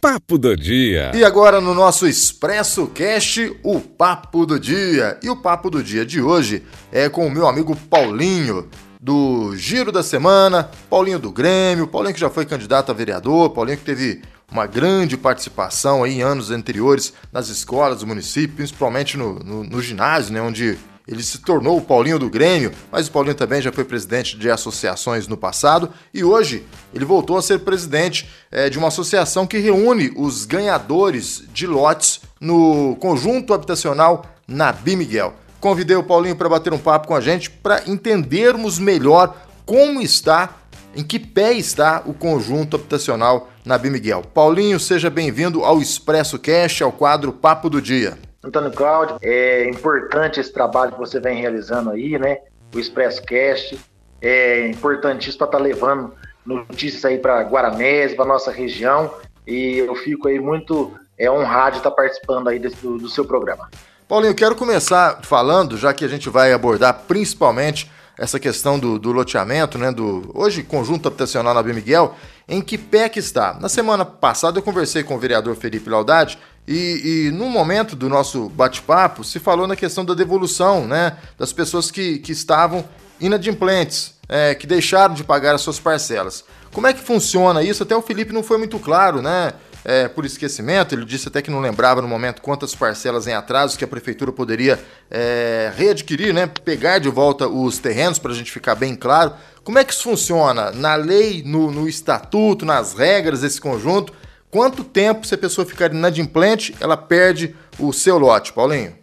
Papo 0.00 0.38
do 0.38 0.56
Dia. 0.56 1.12
E 1.14 1.22
agora 1.22 1.60
no 1.60 1.74
nosso 1.74 2.06
Expresso 2.06 2.86
Cast, 2.86 3.54
o 3.62 3.80
Papo 3.80 4.46
do 4.46 4.58
Dia. 4.58 5.18
E 5.22 5.28
o 5.28 5.36
Papo 5.36 5.68
do 5.68 5.82
Dia 5.82 6.06
de 6.06 6.22
hoje 6.22 6.62
é 6.90 7.10
com 7.10 7.26
o 7.26 7.30
meu 7.30 7.46
amigo 7.46 7.76
Paulinho, 7.76 8.66
do 8.98 9.54
Giro 9.56 9.92
da 9.92 10.02
Semana, 10.02 10.70
Paulinho 10.88 11.18
do 11.18 11.30
Grêmio, 11.30 11.86
Paulinho 11.86 12.14
que 12.14 12.20
já 12.20 12.30
foi 12.30 12.46
candidato 12.46 12.90
a 12.90 12.94
vereador, 12.94 13.50
Paulinho 13.50 13.76
que 13.76 13.84
teve 13.84 14.22
uma 14.50 14.66
grande 14.66 15.16
participação 15.16 16.02
aí 16.02 16.14
em 16.14 16.22
anos 16.22 16.50
anteriores 16.50 17.12
nas 17.32 17.48
escolas 17.48 18.00
do 18.00 18.06
município, 18.06 18.56
principalmente 18.56 19.16
no, 19.16 19.34
no, 19.40 19.64
no 19.64 19.80
ginásio, 19.82 20.32
né, 20.32 20.40
onde 20.40 20.78
ele 21.10 21.22
se 21.22 21.38
tornou 21.38 21.76
o 21.76 21.80
Paulinho 21.80 22.18
do 22.20 22.30
Grêmio, 22.30 22.72
mas 22.90 23.08
o 23.08 23.10
Paulinho 23.10 23.34
também 23.34 23.60
já 23.60 23.72
foi 23.72 23.84
presidente 23.84 24.36
de 24.36 24.48
associações 24.48 25.26
no 25.26 25.36
passado 25.36 25.90
e 26.14 26.22
hoje 26.22 26.64
ele 26.94 27.04
voltou 27.04 27.36
a 27.36 27.42
ser 27.42 27.60
presidente 27.60 28.30
é, 28.50 28.70
de 28.70 28.78
uma 28.78 28.88
associação 28.88 29.44
que 29.44 29.58
reúne 29.58 30.12
os 30.16 30.44
ganhadores 30.44 31.42
de 31.52 31.66
lotes 31.66 32.20
no 32.40 32.96
conjunto 33.00 33.52
habitacional 33.52 34.24
Nabi 34.46 34.94
Miguel. 34.94 35.34
Convidei 35.60 35.96
o 35.96 36.02
Paulinho 36.02 36.36
para 36.36 36.48
bater 36.48 36.72
um 36.72 36.78
papo 36.78 37.08
com 37.08 37.14
a 37.14 37.20
gente 37.20 37.50
para 37.50 37.82
entendermos 37.88 38.78
melhor 38.78 39.36
como 39.66 40.00
está, 40.00 40.59
em 40.94 41.04
que 41.04 41.18
pé 41.18 41.52
está 41.52 42.02
o 42.04 42.12
conjunto 42.12 42.76
habitacional 42.76 43.48
Nabi 43.64 43.90
Miguel. 43.90 44.22
Paulinho, 44.34 44.80
seja 44.80 45.08
bem-vindo 45.08 45.64
ao 45.64 45.80
Expresso 45.80 46.38
Cash, 46.38 46.82
ao 46.82 46.92
quadro 46.92 47.32
Papo 47.32 47.70
do 47.70 47.80
Dia. 47.80 48.18
Antônio 48.42 48.72
Cláudio, 48.72 49.16
é 49.22 49.68
importante 49.68 50.40
esse 50.40 50.52
trabalho 50.52 50.92
que 50.92 50.98
você 50.98 51.20
vem 51.20 51.40
realizando 51.40 51.90
aí, 51.90 52.18
né? 52.18 52.38
O 52.74 52.78
Expresso 52.78 53.22
Cast. 53.22 53.78
É 54.22 54.66
importantíssimo 54.66 55.38
para 55.38 55.46
estar 55.46 55.58
tá 55.58 55.62
levando 55.62 56.14
notícias 56.44 57.04
aí 57.04 57.18
para 57.18 57.42
Guaranés, 57.42 58.14
para 58.14 58.24
nossa 58.24 58.50
região. 58.50 59.12
E 59.46 59.78
eu 59.78 59.94
fico 59.94 60.28
aí 60.28 60.38
muito 60.38 60.92
é, 61.18 61.30
honrado 61.30 61.72
de 61.72 61.78
estar 61.78 61.90
tá 61.90 61.96
participando 61.96 62.48
aí 62.48 62.58
desse, 62.58 62.76
do, 62.76 62.98
do 62.98 63.08
seu 63.08 63.24
programa. 63.24 63.68
Paulinho, 64.08 64.32
eu 64.32 64.34
quero 64.34 64.56
começar 64.56 65.20
falando, 65.22 65.76
já 65.76 65.94
que 65.94 66.04
a 66.04 66.08
gente 66.08 66.28
vai 66.28 66.52
abordar 66.52 67.04
principalmente 67.06 67.90
essa 68.20 68.38
questão 68.38 68.78
do, 68.78 68.98
do 68.98 69.12
loteamento, 69.12 69.78
né? 69.78 69.90
Do 69.90 70.30
hoje 70.34 70.62
conjunto 70.62 71.08
habitacional 71.08 71.54
na 71.54 71.62
B. 71.62 71.72
Miguel, 71.72 72.14
em 72.46 72.60
que 72.60 72.76
pé 72.76 73.08
que 73.08 73.18
está? 73.18 73.54
Na 73.58 73.68
semana 73.68 74.04
passada 74.04 74.58
eu 74.58 74.62
conversei 74.62 75.02
com 75.02 75.14
o 75.14 75.18
vereador 75.18 75.56
Felipe 75.56 75.88
Laudade 75.88 76.38
e, 76.68 77.28
e 77.28 77.30
num 77.30 77.48
momento 77.48 77.96
do 77.96 78.10
nosso 78.10 78.50
bate-papo 78.50 79.24
se 79.24 79.40
falou 79.40 79.66
na 79.66 79.74
questão 79.74 80.04
da 80.04 80.12
devolução, 80.12 80.86
né? 80.86 81.16
Das 81.38 81.50
pessoas 81.50 81.90
que, 81.90 82.18
que 82.18 82.30
estavam 82.30 82.84
inadimplentes, 83.18 84.14
é, 84.28 84.54
que 84.54 84.66
deixaram 84.66 85.14
de 85.14 85.24
pagar 85.24 85.54
as 85.54 85.62
suas 85.62 85.80
parcelas. 85.80 86.44
Como 86.74 86.86
é 86.86 86.92
que 86.92 87.00
funciona 87.00 87.62
isso? 87.62 87.84
Até 87.84 87.96
o 87.96 88.02
Felipe 88.02 88.34
não 88.34 88.42
foi 88.42 88.58
muito 88.58 88.78
claro, 88.78 89.22
né? 89.22 89.54
É, 89.84 90.08
por 90.08 90.24
esquecimento. 90.24 90.94
Ele 90.94 91.04
disse 91.04 91.28
até 91.28 91.42
que 91.42 91.50
não 91.50 91.60
lembrava 91.60 92.02
no 92.02 92.08
momento 92.08 92.42
quantas 92.42 92.74
parcelas 92.74 93.26
em 93.26 93.32
atraso 93.32 93.78
que 93.78 93.84
a 93.84 93.88
prefeitura 93.88 94.32
poderia 94.32 94.78
é, 95.10 95.72
readquirir, 95.76 96.32
né? 96.32 96.46
pegar 96.46 96.98
de 96.98 97.08
volta 97.08 97.48
os 97.48 97.78
terrenos, 97.78 98.18
para 98.18 98.32
a 98.32 98.34
gente 98.34 98.50
ficar 98.50 98.74
bem 98.74 98.94
claro. 98.94 99.32
Como 99.62 99.78
é 99.78 99.84
que 99.84 99.92
isso 99.92 100.04
funciona 100.04 100.70
na 100.70 100.94
lei, 100.94 101.42
no, 101.44 101.70
no 101.70 101.88
estatuto, 101.88 102.64
nas 102.64 102.94
regras 102.94 103.42
desse 103.42 103.60
conjunto? 103.60 104.12
Quanto 104.50 104.82
tempo, 104.82 105.26
se 105.26 105.34
a 105.34 105.38
pessoa 105.38 105.66
ficar 105.66 105.92
inadimplente, 105.92 106.74
ela 106.80 106.96
perde 106.96 107.54
o 107.78 107.92
seu 107.92 108.18
lote, 108.18 108.52
Paulinho? 108.52 108.98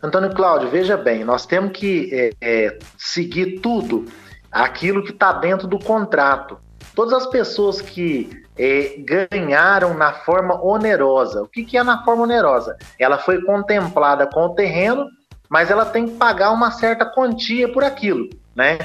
Antônio 0.00 0.32
Cláudio, 0.32 0.70
veja 0.70 0.96
bem, 0.96 1.24
nós 1.24 1.44
temos 1.44 1.72
que 1.72 2.08
é, 2.12 2.30
é, 2.40 2.78
seguir 2.96 3.58
tudo 3.58 4.06
aquilo 4.50 5.02
que 5.02 5.10
está 5.10 5.32
dentro 5.32 5.66
do 5.66 5.78
contrato. 5.78 6.58
Todas 6.94 7.14
as 7.14 7.26
pessoas 7.26 7.80
que 7.80 8.44
é, 8.58 8.96
ganharam 8.98 9.94
na 9.94 10.12
forma 10.12 10.60
onerosa. 10.62 11.42
O 11.42 11.48
que, 11.48 11.64
que 11.64 11.78
é 11.78 11.82
na 11.82 12.04
forma 12.04 12.24
onerosa? 12.24 12.76
Ela 12.98 13.18
foi 13.18 13.40
contemplada 13.42 14.26
com 14.26 14.40
o 14.40 14.54
terreno, 14.54 15.06
mas 15.48 15.70
ela 15.70 15.84
tem 15.84 16.06
que 16.06 16.16
pagar 16.16 16.50
uma 16.50 16.70
certa 16.70 17.06
quantia 17.06 17.72
por 17.72 17.84
aquilo, 17.84 18.28
né? 18.54 18.78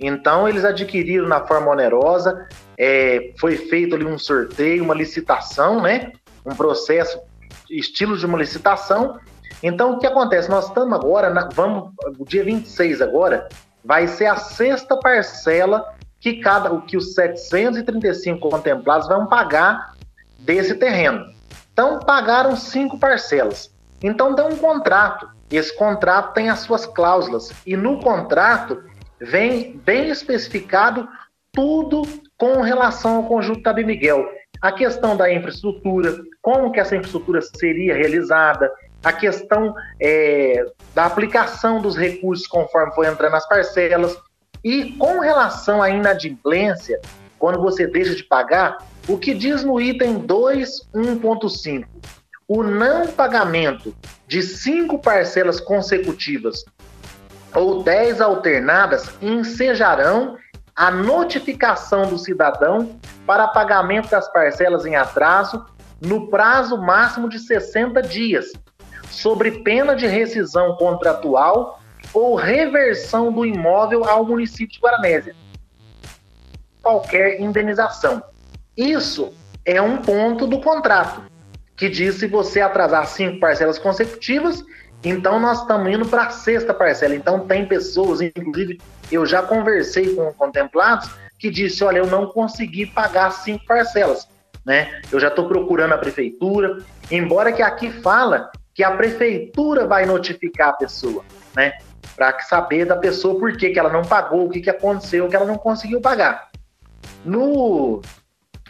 Então 0.00 0.48
eles 0.48 0.64
adquiriram 0.64 1.26
na 1.26 1.46
forma 1.46 1.72
onerosa, 1.72 2.46
é, 2.76 3.32
foi 3.38 3.56
feito 3.56 3.94
ali 3.94 4.04
um 4.04 4.18
sorteio, 4.18 4.84
uma 4.84 4.94
licitação, 4.94 5.82
né? 5.82 6.12
Um 6.46 6.54
processo 6.54 7.20
estilo 7.68 8.16
de 8.16 8.24
uma 8.24 8.38
licitação. 8.38 9.18
Então 9.62 9.92
o 9.92 9.98
que 9.98 10.06
acontece? 10.06 10.48
Nós 10.48 10.68
estamos 10.68 10.96
agora, 10.96 11.30
na, 11.30 11.48
vamos, 11.52 11.92
o 12.18 12.24
dia 12.24 12.44
26 12.44 13.02
agora, 13.02 13.48
vai 13.84 14.06
ser 14.06 14.26
a 14.26 14.36
sexta 14.36 14.96
parcela 14.96 15.84
que 16.20 16.40
cada 16.40 16.72
o 16.72 16.82
que 16.82 16.96
os 16.96 17.14
735 17.14 18.48
contemplados 18.48 19.08
vão 19.08 19.26
pagar 19.26 19.94
desse 20.38 20.74
terreno. 20.74 21.26
Então 21.72 22.00
pagaram 22.00 22.56
cinco 22.56 22.98
parcelas. 22.98 23.72
Então 24.02 24.34
dá 24.34 24.44
um 24.44 24.56
contrato. 24.56 25.28
Esse 25.50 25.76
contrato 25.76 26.34
tem 26.34 26.50
as 26.50 26.60
suas 26.60 26.84
cláusulas 26.86 27.52
e 27.66 27.76
no 27.76 28.00
contrato 28.00 28.82
vem 29.20 29.76
bem 29.84 30.08
especificado 30.10 31.08
tudo 31.52 32.02
com 32.36 32.60
relação 32.60 33.16
ao 33.16 33.24
conjunto 33.24 33.62
Tabi 33.62 33.84
Miguel. 33.84 34.24
A 34.60 34.72
questão 34.72 35.16
da 35.16 35.32
infraestrutura, 35.32 36.18
como 36.42 36.70
que 36.72 36.80
essa 36.80 36.96
infraestrutura 36.96 37.40
seria 37.40 37.94
realizada, 37.94 38.70
a 39.02 39.12
questão 39.12 39.74
é, 40.00 40.66
da 40.94 41.06
aplicação 41.06 41.80
dos 41.80 41.96
recursos 41.96 42.46
conforme 42.46 42.92
foi 42.94 43.06
entrando 43.06 43.32
nas 43.32 43.48
parcelas, 43.48 44.16
e 44.62 44.92
com 44.92 45.20
relação 45.20 45.82
à 45.82 45.90
inadimplência, 45.90 47.00
quando 47.38 47.60
você 47.60 47.86
deixa 47.86 48.14
de 48.14 48.24
pagar, 48.24 48.78
o 49.08 49.16
que 49.16 49.32
diz 49.32 49.64
no 49.64 49.80
item 49.80 50.20
2.1.5? 50.20 51.86
O 52.46 52.62
não 52.62 53.06
pagamento 53.08 53.94
de 54.26 54.42
cinco 54.42 54.98
parcelas 54.98 55.60
consecutivas 55.60 56.64
ou 57.54 57.82
dez 57.82 58.20
alternadas 58.20 59.10
ensejarão 59.20 60.36
a 60.74 60.90
notificação 60.90 62.08
do 62.08 62.18
cidadão 62.18 62.98
para 63.26 63.48
pagamento 63.48 64.10
das 64.10 64.30
parcelas 64.32 64.86
em 64.86 64.96
atraso 64.96 65.64
no 66.00 66.28
prazo 66.28 66.78
máximo 66.78 67.28
de 67.28 67.38
60 67.38 68.00
dias, 68.02 68.52
sobre 69.10 69.62
pena 69.62 69.96
de 69.96 70.06
rescisão 70.06 70.76
contratual 70.76 71.77
ou 72.12 72.34
reversão 72.34 73.32
do 73.32 73.44
imóvel 73.44 74.04
ao 74.04 74.24
município 74.24 74.74
de 74.74 74.80
Guaranésia. 74.80 75.34
Qualquer 76.82 77.40
indenização. 77.40 78.22
Isso 78.76 79.32
é 79.64 79.82
um 79.82 79.98
ponto 79.98 80.46
do 80.46 80.60
contrato, 80.60 81.22
que 81.76 81.88
diz 81.88 82.16
se 82.16 82.26
você 82.26 82.60
atrasar 82.60 83.06
cinco 83.06 83.40
parcelas 83.40 83.78
consecutivas, 83.78 84.64
então 85.04 85.38
nós 85.38 85.60
estamos 85.60 85.92
indo 85.92 86.06
para 86.06 86.24
a 86.24 86.30
sexta 86.30 86.72
parcela. 86.72 87.14
Então 87.14 87.46
tem 87.46 87.66
pessoas, 87.66 88.20
inclusive 88.20 88.80
eu 89.10 89.26
já 89.26 89.42
conversei 89.42 90.14
com 90.14 90.32
contemplados, 90.32 91.10
que 91.38 91.50
disse, 91.50 91.84
olha, 91.84 91.98
eu 91.98 92.06
não 92.06 92.26
consegui 92.26 92.86
pagar 92.86 93.30
cinco 93.30 93.64
parcelas, 93.64 94.28
né? 94.64 95.00
Eu 95.10 95.20
já 95.20 95.28
estou 95.28 95.46
procurando 95.46 95.94
a 95.94 95.98
prefeitura, 95.98 96.78
embora 97.10 97.52
que 97.52 97.62
aqui 97.62 97.90
fala 97.90 98.50
que 98.74 98.82
a 98.82 98.96
prefeitura 98.96 99.86
vai 99.86 100.04
notificar 100.04 100.70
a 100.70 100.72
pessoa, 100.72 101.24
né? 101.54 101.78
Para 102.18 102.40
saber 102.40 102.84
da 102.84 102.96
pessoa 102.96 103.38
por 103.38 103.56
que, 103.56 103.70
que 103.70 103.78
ela 103.78 103.90
não 103.90 104.02
pagou, 104.02 104.46
o 104.46 104.50
que, 104.50 104.60
que 104.60 104.68
aconteceu, 104.68 105.28
que 105.28 105.36
ela 105.36 105.46
não 105.46 105.56
conseguiu 105.56 106.00
pagar. 106.00 106.48
No, 107.24 108.02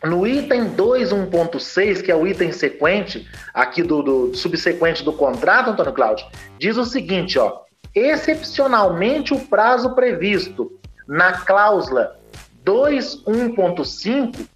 no 0.05 0.27
item 0.27 0.75
2.1.6, 0.75 2.03
que 2.03 2.13
é 2.13 2.15
o 2.15 2.27
item 2.27 2.53
sequente, 2.53 3.27
aqui 3.55 3.83
do, 3.83 4.03
do, 4.03 4.35
subsequente 4.35 5.03
do 5.03 5.15
contrato, 5.15 5.71
Antônio 5.71 5.95
Cláudio, 5.95 6.27
diz 6.59 6.77
o 6.77 6.85
seguinte, 6.85 7.39
ó, 7.39 7.63
excepcionalmente 7.95 9.33
o 9.33 9.41
prazo 9.41 9.95
previsto 9.95 10.79
na 11.07 11.33
cláusula 11.33 12.19
2.1.5 12.67 14.47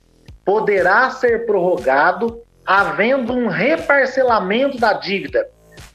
poderá 0.45 1.11
ser 1.11 1.47
prorrogado 1.47 2.43
havendo 2.67 3.33
um 3.33 3.49
reparcelamento 3.49 4.79
da 4.79 4.93
dívida, 4.93 5.49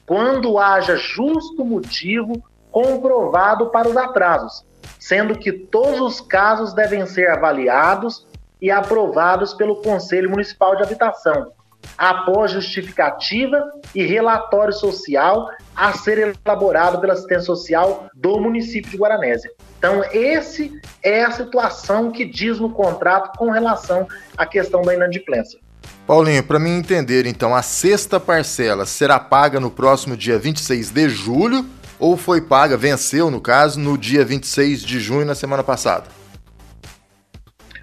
quando 0.04 0.58
haja 0.58 0.96
justo 0.96 1.64
motivo 1.64 2.42
comprovado 2.70 3.70
para 3.70 3.88
os 3.88 3.96
atrasos, 3.96 4.64
sendo 4.98 5.38
que 5.38 5.52
todos 5.52 6.00
os 6.00 6.20
casos 6.20 6.72
devem 6.72 7.06
ser 7.06 7.30
avaliados 7.30 8.26
e 8.60 8.70
aprovados 8.70 9.54
pelo 9.54 9.76
Conselho 9.76 10.30
Municipal 10.30 10.76
de 10.76 10.82
Habitação, 10.82 11.52
após 11.96 12.52
justificativa 12.52 13.62
e 13.94 14.04
relatório 14.04 14.72
social 14.72 15.48
a 15.74 15.92
ser 15.92 16.36
elaborado 16.46 17.00
pela 17.00 17.12
assistência 17.12 17.42
social 17.42 18.08
do 18.14 18.40
município 18.40 18.90
de 18.90 18.96
Guaranésia. 18.96 19.50
Então, 19.78 20.04
esse 20.12 20.80
é 21.02 21.24
a 21.24 21.30
situação 21.30 22.10
que 22.10 22.24
diz 22.24 22.58
no 22.58 22.70
contrato 22.70 23.36
com 23.38 23.50
relação 23.50 24.08
à 24.36 24.44
questão 24.44 24.82
da 24.82 24.92
inadimplência. 24.92 25.60
Paulinho, 26.06 26.42
para 26.42 26.58
mim 26.58 26.78
entender, 26.78 27.26
então, 27.26 27.54
a 27.54 27.62
sexta 27.62 28.18
parcela 28.18 28.84
será 28.86 29.20
paga 29.20 29.60
no 29.60 29.70
próximo 29.70 30.16
dia 30.16 30.38
26 30.38 30.90
de 30.90 31.08
julho 31.08 31.64
ou 31.98 32.16
foi 32.16 32.40
paga, 32.40 32.76
venceu 32.76 33.30
no 33.30 33.40
caso, 33.40 33.78
no 33.78 33.98
dia 33.98 34.24
26 34.24 34.82
de 34.82 35.00
junho, 35.00 35.26
na 35.26 35.34
semana 35.34 35.62
passada? 35.62 36.04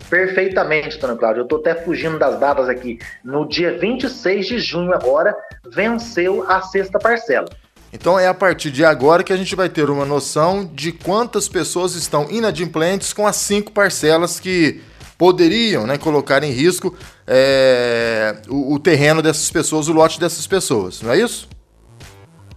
Perfeitamente, 0.09 0.97
Antônio 0.97 1.17
Cláudio. 1.17 1.39
Eu 1.41 1.43
estou 1.43 1.59
até 1.59 1.75
fugindo 1.75 2.17
das 2.19 2.39
datas 2.39 2.69
aqui. 2.69 2.99
No 3.23 3.47
dia 3.47 3.77
26 3.77 4.47
de 4.47 4.59
junho, 4.59 4.93
agora, 4.93 5.35
venceu 5.69 6.45
a 6.47 6.61
sexta 6.61 6.99
parcela. 6.99 7.47
Então 7.91 8.19
é 8.19 8.27
a 8.27 8.33
partir 8.33 8.71
de 8.71 8.83
agora 8.83 9.23
que 9.23 9.31
a 9.31 9.37
gente 9.37 9.55
vai 9.55 9.69
ter 9.69 9.89
uma 9.89 10.05
noção 10.05 10.69
de 10.73 10.91
quantas 10.91 11.47
pessoas 11.47 11.95
estão 11.95 12.29
inadimplentes 12.29 13.13
com 13.13 13.25
as 13.25 13.37
cinco 13.37 13.71
parcelas 13.71 14.39
que 14.39 14.81
poderiam 15.17 15.87
né, 15.87 15.97
colocar 15.97 16.43
em 16.43 16.51
risco 16.51 16.93
é, 17.25 18.35
o, 18.49 18.73
o, 18.73 18.79
terreno 18.79 19.21
dessas 19.21 19.49
pessoas, 19.49 19.87
o 19.87 19.93
lote 19.93 20.19
dessas 20.19 20.45
pessoas, 20.45 21.01
não 21.01 21.13
é 21.13 21.19
isso? 21.19 21.47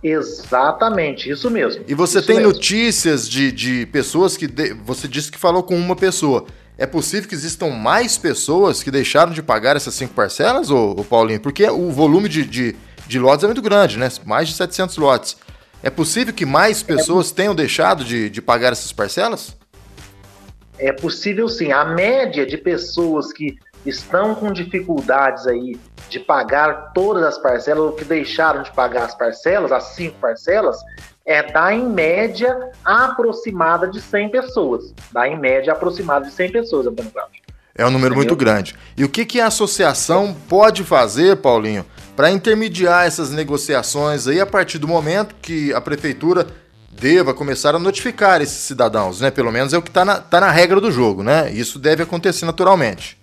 Exatamente, 0.02 1.30
isso 1.30 1.50
mesmo. 1.50 1.84
E 1.88 1.94
você 1.94 2.22
tem 2.22 2.36
mesmo. 2.36 2.52
notícias 2.52 3.28
de, 3.28 3.50
de 3.50 3.86
pessoas 3.86 4.36
que. 4.36 4.46
De, 4.46 4.72
você 4.72 5.08
disse 5.08 5.30
que 5.30 5.38
falou 5.38 5.62
com 5.62 5.76
uma 5.76 5.96
pessoa. 5.96 6.46
É 6.76 6.86
possível 6.86 7.28
que 7.28 7.34
existam 7.34 7.70
mais 7.70 8.16
pessoas 8.16 8.84
que 8.84 8.90
deixaram 8.90 9.32
de 9.32 9.42
pagar 9.42 9.74
essas 9.74 9.94
cinco 9.94 10.14
parcelas, 10.14 10.70
ô, 10.70 10.92
ô 10.92 11.04
Paulinho? 11.04 11.40
Porque 11.40 11.68
o 11.68 11.90
volume 11.90 12.28
de, 12.28 12.44
de, 12.44 12.76
de, 13.04 13.18
lotes 13.18 13.42
é 13.42 13.48
muito 13.48 13.60
grande, 13.60 13.98
né? 13.98 14.08
Mais 14.24 14.46
de 14.46 14.54
700 14.54 14.96
lotes. 14.96 15.36
É 15.82 15.90
possível 15.90 16.32
que 16.32 16.46
mais 16.46 16.80
pessoas 16.80 17.32
é... 17.32 17.34
tenham 17.34 17.52
deixado 17.52 18.04
de, 18.04 18.30
de 18.30 18.40
pagar 18.40 18.70
essas 18.70 18.92
parcelas? 18.92 19.56
É 20.78 20.92
possível 20.92 21.48
sim. 21.48 21.72
A 21.72 21.84
média 21.84 22.46
de 22.46 22.56
pessoas 22.56 23.32
que 23.32 23.56
estão 23.84 24.34
com 24.34 24.52
dificuldades 24.52 25.46
aí 25.46 25.78
de 26.08 26.20
pagar 26.20 26.92
todas 26.92 27.22
as 27.22 27.38
parcelas, 27.38 27.82
ou 27.82 27.92
que 27.92 28.04
deixaram 28.04 28.62
de 28.62 28.72
pagar 28.72 29.04
as 29.04 29.14
parcelas, 29.14 29.70
as 29.70 29.84
cinco 29.94 30.18
parcelas, 30.20 30.76
é 31.24 31.42
dá 31.42 31.72
em 31.74 31.86
média 31.86 32.70
aproximada 32.84 33.86
de 33.86 34.00
100 34.00 34.30
pessoas. 34.30 34.94
Dá 35.12 35.28
em 35.28 35.38
média 35.38 35.72
aproximada 35.72 36.26
de 36.26 36.32
100 36.32 36.52
pessoas, 36.52 36.86
Antônio 36.86 37.12
Cláudio. 37.12 37.42
É 37.74 37.86
um 37.86 37.90
número 37.90 38.14
Entendeu? 38.14 38.30
muito 38.30 38.36
grande. 38.36 38.74
E 38.96 39.04
o 39.04 39.08
que, 39.08 39.26
que 39.26 39.40
a 39.40 39.46
associação 39.46 40.34
pode 40.48 40.82
fazer, 40.82 41.36
Paulinho, 41.36 41.84
para 42.16 42.30
intermediar 42.30 43.06
essas 43.06 43.30
negociações 43.30 44.26
aí 44.26 44.40
a 44.40 44.46
partir 44.46 44.78
do 44.78 44.88
momento 44.88 45.36
que 45.40 45.72
a 45.74 45.80
prefeitura 45.80 46.46
deva 46.90 47.34
começar 47.34 47.74
a 47.74 47.78
notificar 47.78 48.40
esses 48.40 48.58
cidadãos, 48.58 49.20
né? 49.20 49.30
Pelo 49.30 49.52
menos 49.52 49.72
é 49.72 49.78
o 49.78 49.82
que 49.82 49.90
está 49.90 50.04
na, 50.04 50.16
tá 50.20 50.40
na 50.40 50.50
regra 50.50 50.80
do 50.80 50.90
jogo, 50.90 51.22
né? 51.22 51.52
Isso 51.52 51.78
deve 51.78 52.02
acontecer 52.02 52.46
naturalmente. 52.46 53.17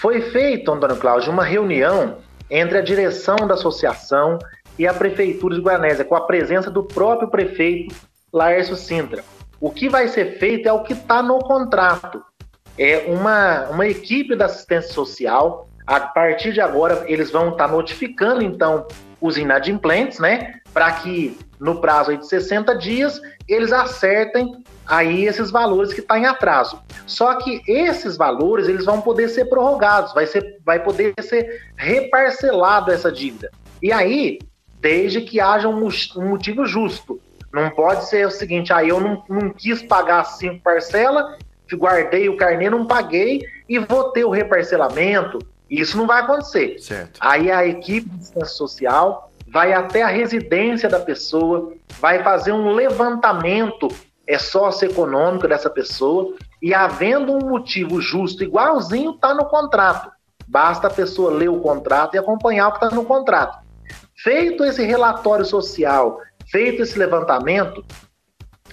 Foi 0.00 0.22
feita, 0.30 0.72
Antônio 0.72 0.96
Cláudio, 0.96 1.30
uma 1.30 1.44
reunião 1.44 2.16
entre 2.50 2.78
a 2.78 2.80
direção 2.80 3.36
da 3.36 3.52
associação 3.52 4.38
e 4.78 4.86
a 4.86 4.94
Prefeitura 4.94 5.54
de 5.54 5.60
Guanésia, 5.60 6.06
com 6.06 6.16
a 6.16 6.22
presença 6.22 6.70
do 6.70 6.82
próprio 6.82 7.28
prefeito 7.28 7.94
Laércio 8.32 8.76
Sintra. 8.76 9.22
O 9.60 9.70
que 9.70 9.90
vai 9.90 10.08
ser 10.08 10.38
feito 10.38 10.66
é 10.66 10.72
o 10.72 10.82
que 10.82 10.94
está 10.94 11.22
no 11.22 11.38
contrato. 11.40 12.24
É 12.78 13.04
uma, 13.08 13.68
uma 13.68 13.86
equipe 13.86 14.34
da 14.34 14.46
assistência 14.46 14.90
social. 14.90 15.68
A 15.86 16.00
partir 16.00 16.54
de 16.54 16.62
agora, 16.62 17.04
eles 17.06 17.30
vão 17.30 17.50
estar 17.50 17.68
tá 17.68 17.74
notificando, 17.74 18.42
então, 18.42 18.86
os 19.20 19.36
inadimplentes, 19.36 20.18
né? 20.18 20.60
Para 20.72 20.92
que 20.92 21.36
no 21.60 21.78
prazo 21.78 22.16
de 22.16 22.26
60 22.26 22.74
dias 22.78 23.20
eles 23.46 23.70
acertem 23.70 24.64
aí 24.90 25.24
esses 25.24 25.50
valores 25.50 25.94
que 25.94 26.00
estão 26.00 26.16
tá 26.16 26.22
em 26.22 26.26
atraso. 26.26 26.82
Só 27.06 27.36
que 27.36 27.62
esses 27.66 28.16
valores 28.16 28.68
eles 28.68 28.84
vão 28.84 29.00
poder 29.00 29.28
ser 29.28 29.46
prorrogados, 29.46 30.12
vai, 30.12 30.26
ser, 30.26 30.58
vai 30.64 30.82
poder 30.82 31.14
ser 31.22 31.62
reparcelado 31.76 32.90
essa 32.90 33.10
dívida. 33.10 33.50
E 33.82 33.90
aí 33.90 34.38
desde 34.80 35.20
que 35.20 35.40
haja 35.40 35.68
um, 35.68 35.88
um 36.16 36.28
motivo 36.28 36.66
justo. 36.66 37.20
Não 37.52 37.68
pode 37.70 38.08
ser 38.08 38.26
o 38.26 38.30
seguinte, 38.30 38.72
aí 38.72 38.86
ah, 38.86 38.88
eu 38.90 39.00
não, 39.00 39.24
não 39.28 39.50
quis 39.50 39.82
pagar 39.82 40.24
cinco 40.24 40.62
parcelas, 40.62 41.36
guardei 41.72 42.28
o 42.28 42.36
carnê, 42.36 42.70
não 42.70 42.86
paguei 42.86 43.42
e 43.68 43.78
vou 43.78 44.10
ter 44.10 44.24
o 44.24 44.30
reparcelamento. 44.30 45.38
Isso 45.68 45.96
não 45.96 46.06
vai 46.06 46.22
acontecer. 46.22 46.78
Certo. 46.78 47.18
Aí 47.20 47.50
a 47.50 47.66
equipe 47.66 48.08
de 48.08 48.16
assistência 48.16 48.56
social 48.56 49.32
vai 49.48 49.72
até 49.72 50.02
a 50.02 50.08
residência 50.08 50.88
da 50.88 51.00
pessoa, 51.00 51.72
vai 52.00 52.22
fazer 52.22 52.52
um 52.52 52.72
levantamento 52.72 53.88
é 54.30 54.38
socioeconômico 54.38 55.48
dessa 55.48 55.68
pessoa 55.68 56.34
e 56.62 56.72
havendo 56.72 57.32
um 57.32 57.48
motivo 57.48 58.00
justo 58.00 58.44
igualzinho 58.44 59.10
está 59.10 59.34
no 59.34 59.46
contrato. 59.46 60.08
Basta 60.46 60.86
a 60.86 60.90
pessoa 60.90 61.32
ler 61.32 61.48
o 61.48 61.58
contrato 61.58 62.14
e 62.14 62.18
acompanhar 62.18 62.68
o 62.68 62.72
que 62.72 62.84
está 62.84 62.94
no 62.94 63.04
contrato. 63.04 63.58
Feito 64.16 64.64
esse 64.64 64.84
relatório 64.84 65.44
social, 65.44 66.20
feito 66.48 66.80
esse 66.80 66.96
levantamento, 66.96 67.84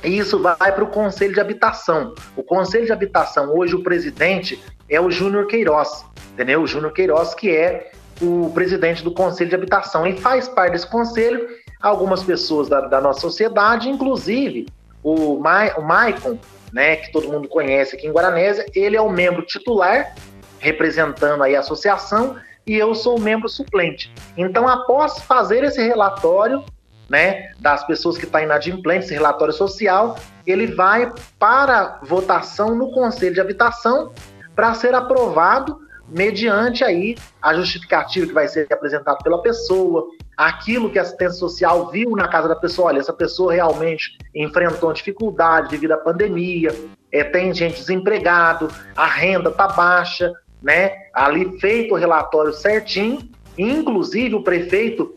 isso 0.03 0.39
vai 0.39 0.71
para 0.71 0.83
o 0.83 0.91
Conselho 0.91 1.33
de 1.33 1.39
Habitação. 1.39 2.13
O 2.35 2.43
Conselho 2.43 2.85
de 2.85 2.91
Habitação, 2.91 3.51
hoje 3.57 3.73
o 3.73 3.81
presidente 3.81 4.63
é 4.87 5.01
o 5.01 5.09
Júnior 5.09 5.47
Queiroz, 5.47 6.05
entendeu? 6.33 6.61
O 6.61 6.67
Júnior 6.67 6.93
Queiroz, 6.93 7.33
que 7.33 7.49
é 7.49 7.89
o 8.21 8.51
presidente 8.53 9.03
do 9.03 9.11
Conselho 9.11 9.49
de 9.49 9.55
Habitação. 9.55 10.05
E 10.05 10.15
faz 10.15 10.47
parte 10.47 10.73
desse 10.73 10.87
conselho 10.87 11.47
algumas 11.81 12.21
pessoas 12.21 12.69
da, 12.69 12.81
da 12.81 13.01
nossa 13.01 13.21
sociedade, 13.21 13.89
inclusive 13.89 14.67
o, 15.03 15.39
Ma 15.39 15.73
o 15.77 15.81
Maicon, 15.81 16.37
né, 16.71 16.97
que 16.97 17.11
todo 17.11 17.29
mundo 17.29 17.47
conhece 17.47 17.95
aqui 17.95 18.07
em 18.07 18.11
Guaranésia, 18.11 18.65
ele 18.75 18.95
é 18.95 19.01
o 19.01 19.09
membro 19.09 19.41
titular, 19.43 20.13
representando 20.59 21.43
aí 21.43 21.55
a 21.55 21.59
associação, 21.59 22.35
e 22.65 22.75
eu 22.75 22.93
sou 22.93 23.19
membro 23.19 23.47
suplente. 23.47 24.13
Então, 24.35 24.67
após 24.67 25.19
fazer 25.19 25.63
esse 25.63 25.81
relatório, 25.81 26.63
né, 27.09 27.53
das 27.59 27.85
pessoas 27.87 28.17
que 28.17 28.25
estão 28.25 28.41
tá 28.41 28.45
inadimplentes, 28.45 29.05
esse 29.05 29.13
relatório 29.13 29.53
social, 29.53 30.17
ele 30.45 30.67
vai 30.67 31.11
para 31.39 31.99
votação 32.03 32.75
no 32.75 32.91
Conselho 32.91 33.33
de 33.33 33.39
Habitação 33.39 34.11
para 34.53 34.73
ser 34.73 34.93
aprovado 34.93 35.86
mediante 36.07 36.83
aí 36.83 37.15
a 37.41 37.53
justificativa 37.53 38.27
que 38.27 38.33
vai 38.33 38.47
ser 38.47 38.67
apresentada 38.71 39.17
pela 39.23 39.41
pessoa, 39.41 40.07
aquilo 40.35 40.89
que 40.89 40.99
a 40.99 41.01
assistência 41.01 41.37
social 41.37 41.89
viu 41.89 42.11
na 42.11 42.27
casa 42.27 42.47
da 42.47 42.55
pessoa, 42.55 42.89
olha, 42.89 42.99
essa 42.99 43.13
pessoa 43.13 43.53
realmente 43.53 44.17
enfrentou 44.33 44.93
dificuldade 44.93 45.69
devido 45.69 45.93
à 45.93 45.97
pandemia, 45.97 46.73
é, 47.11 47.23
tem 47.23 47.53
gente 47.53 47.79
desempregado, 47.79 48.69
a 48.95 49.05
renda 49.05 49.49
está 49.49 49.67
baixa, 49.67 50.31
né? 50.61 50.93
Ali 51.13 51.59
feito 51.59 51.93
o 51.93 51.97
relatório 51.97 52.53
certinho, 52.53 53.29
inclusive 53.57 54.35
o 54.35 54.43
prefeito 54.43 55.15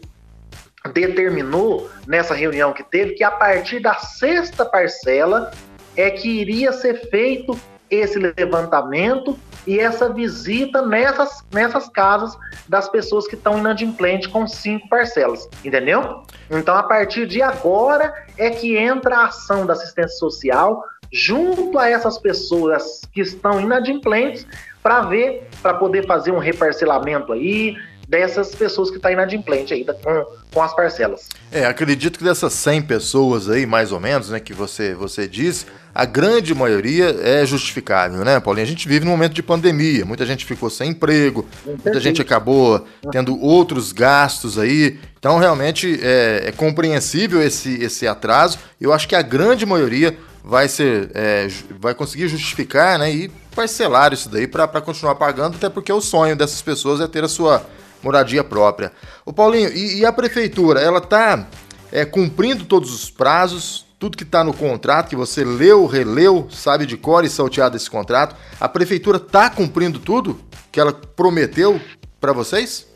determinou 0.94 1.90
nessa 2.06 2.34
reunião 2.34 2.72
que 2.72 2.82
teve 2.82 3.12
que 3.12 3.22
a 3.22 3.30
partir 3.30 3.80
da 3.80 3.94
sexta 3.94 4.64
parcela 4.64 5.50
é 5.96 6.10
que 6.10 6.28
iria 6.28 6.72
ser 6.72 7.10
feito 7.10 7.58
esse 7.90 8.18
levantamento 8.18 9.38
e 9.66 9.78
essa 9.78 10.12
visita 10.12 10.82
nessas, 10.82 11.44
nessas 11.52 11.88
casas 11.88 12.36
das 12.68 12.88
pessoas 12.88 13.26
que 13.26 13.34
estão 13.34 13.58
inadimplentes 13.58 14.26
com 14.26 14.46
cinco 14.46 14.88
parcelas, 14.88 15.48
entendeu? 15.64 16.22
Então, 16.50 16.76
a 16.76 16.82
partir 16.82 17.26
de 17.26 17.42
agora 17.42 18.12
é 18.36 18.50
que 18.50 18.76
entra 18.76 19.16
a 19.16 19.24
ação 19.26 19.66
da 19.66 19.74
assistência 19.74 20.16
social 20.18 20.82
junto 21.12 21.78
a 21.78 21.88
essas 21.88 22.18
pessoas 22.18 23.02
que 23.12 23.20
estão 23.20 23.60
inadimplentes 23.60 24.46
para 24.82 25.02
ver, 25.02 25.48
para 25.60 25.74
poder 25.74 26.06
fazer 26.06 26.30
um 26.30 26.38
reparcelamento 26.38 27.32
aí 27.32 27.76
dessas 28.10 28.52
pessoas 28.56 28.90
que 28.90 28.96
estão 28.96 29.08
tá 29.08 29.12
inadimplente 29.12 29.72
aí 29.72 29.84
com, 29.84 30.26
com 30.52 30.60
as 30.60 30.74
parcelas. 30.74 31.28
É, 31.52 31.64
acredito 31.64 32.18
que 32.18 32.24
dessas 32.24 32.52
100 32.54 32.82
pessoas 32.82 33.48
aí, 33.48 33.64
mais 33.64 33.92
ou 33.92 34.00
menos, 34.00 34.30
né, 34.30 34.40
que 34.40 34.52
você, 34.52 34.94
você 34.94 35.28
disse, 35.28 35.66
a 35.94 36.04
grande 36.04 36.52
maioria 36.52 37.16
é 37.22 37.46
justificável, 37.46 38.24
né, 38.24 38.40
Paulinho? 38.40 38.64
A 38.64 38.68
gente 38.68 38.88
vive 38.88 39.04
num 39.04 39.12
momento 39.12 39.34
de 39.34 39.44
pandemia, 39.44 40.04
muita 40.04 40.26
gente 40.26 40.44
ficou 40.44 40.68
sem 40.68 40.90
emprego, 40.90 41.46
muita 41.64 42.00
gente 42.00 42.20
acabou 42.20 42.84
tendo 43.12 43.40
outros 43.40 43.92
gastos 43.92 44.58
aí, 44.58 44.98
então 45.16 45.38
realmente 45.38 46.00
é, 46.02 46.48
é 46.48 46.52
compreensível 46.52 47.40
esse, 47.40 47.80
esse 47.80 48.08
atraso. 48.08 48.58
Eu 48.80 48.92
acho 48.92 49.06
que 49.06 49.14
a 49.14 49.22
grande 49.22 49.64
maioria 49.64 50.18
vai 50.42 50.66
ser 50.66 51.12
é, 51.14 51.46
vai 51.78 51.94
conseguir 51.94 52.26
justificar 52.26 52.98
né, 52.98 53.12
e 53.12 53.30
parcelar 53.54 54.12
isso 54.12 54.28
daí 54.28 54.48
para 54.48 54.80
continuar 54.80 55.14
pagando, 55.14 55.54
até 55.54 55.68
porque 55.68 55.92
o 55.92 56.00
sonho 56.00 56.34
dessas 56.34 56.60
pessoas 56.60 57.00
é 57.00 57.06
ter 57.06 57.22
a 57.22 57.28
sua 57.28 57.64
moradia 58.02 58.42
própria. 58.42 58.92
O 59.24 59.32
Paulinho, 59.32 59.70
e, 59.72 60.00
e, 60.00 60.06
a 60.06 60.12
prefeitura, 60.12 60.80
ela 60.80 60.98
está 60.98 61.46
é, 61.92 62.04
cumprindo 62.04 62.64
todos 62.64 62.92
os 62.92 63.10
prazos, 63.10 63.86
tudo 63.98 64.16
que 64.16 64.24
está 64.24 64.42
no 64.42 64.54
contrato, 64.54 65.10
que 65.10 65.16
você 65.16 65.44
leu, 65.44 65.86
releu, 65.86 66.46
sabe 66.50 66.86
de 66.86 66.96
cor 66.96 67.24
e 67.24 67.28
salteado 67.28 67.76
esse 67.76 67.90
contrato, 67.90 68.34
a 68.58 68.68
prefeitura 68.68 69.18
está 69.18 69.50
cumprindo 69.50 69.98
tudo 69.98 70.40
que 70.72 70.80
ela 70.80 70.92
prometeu 70.92 71.80
para 72.20 72.32
vocês? 72.32 72.88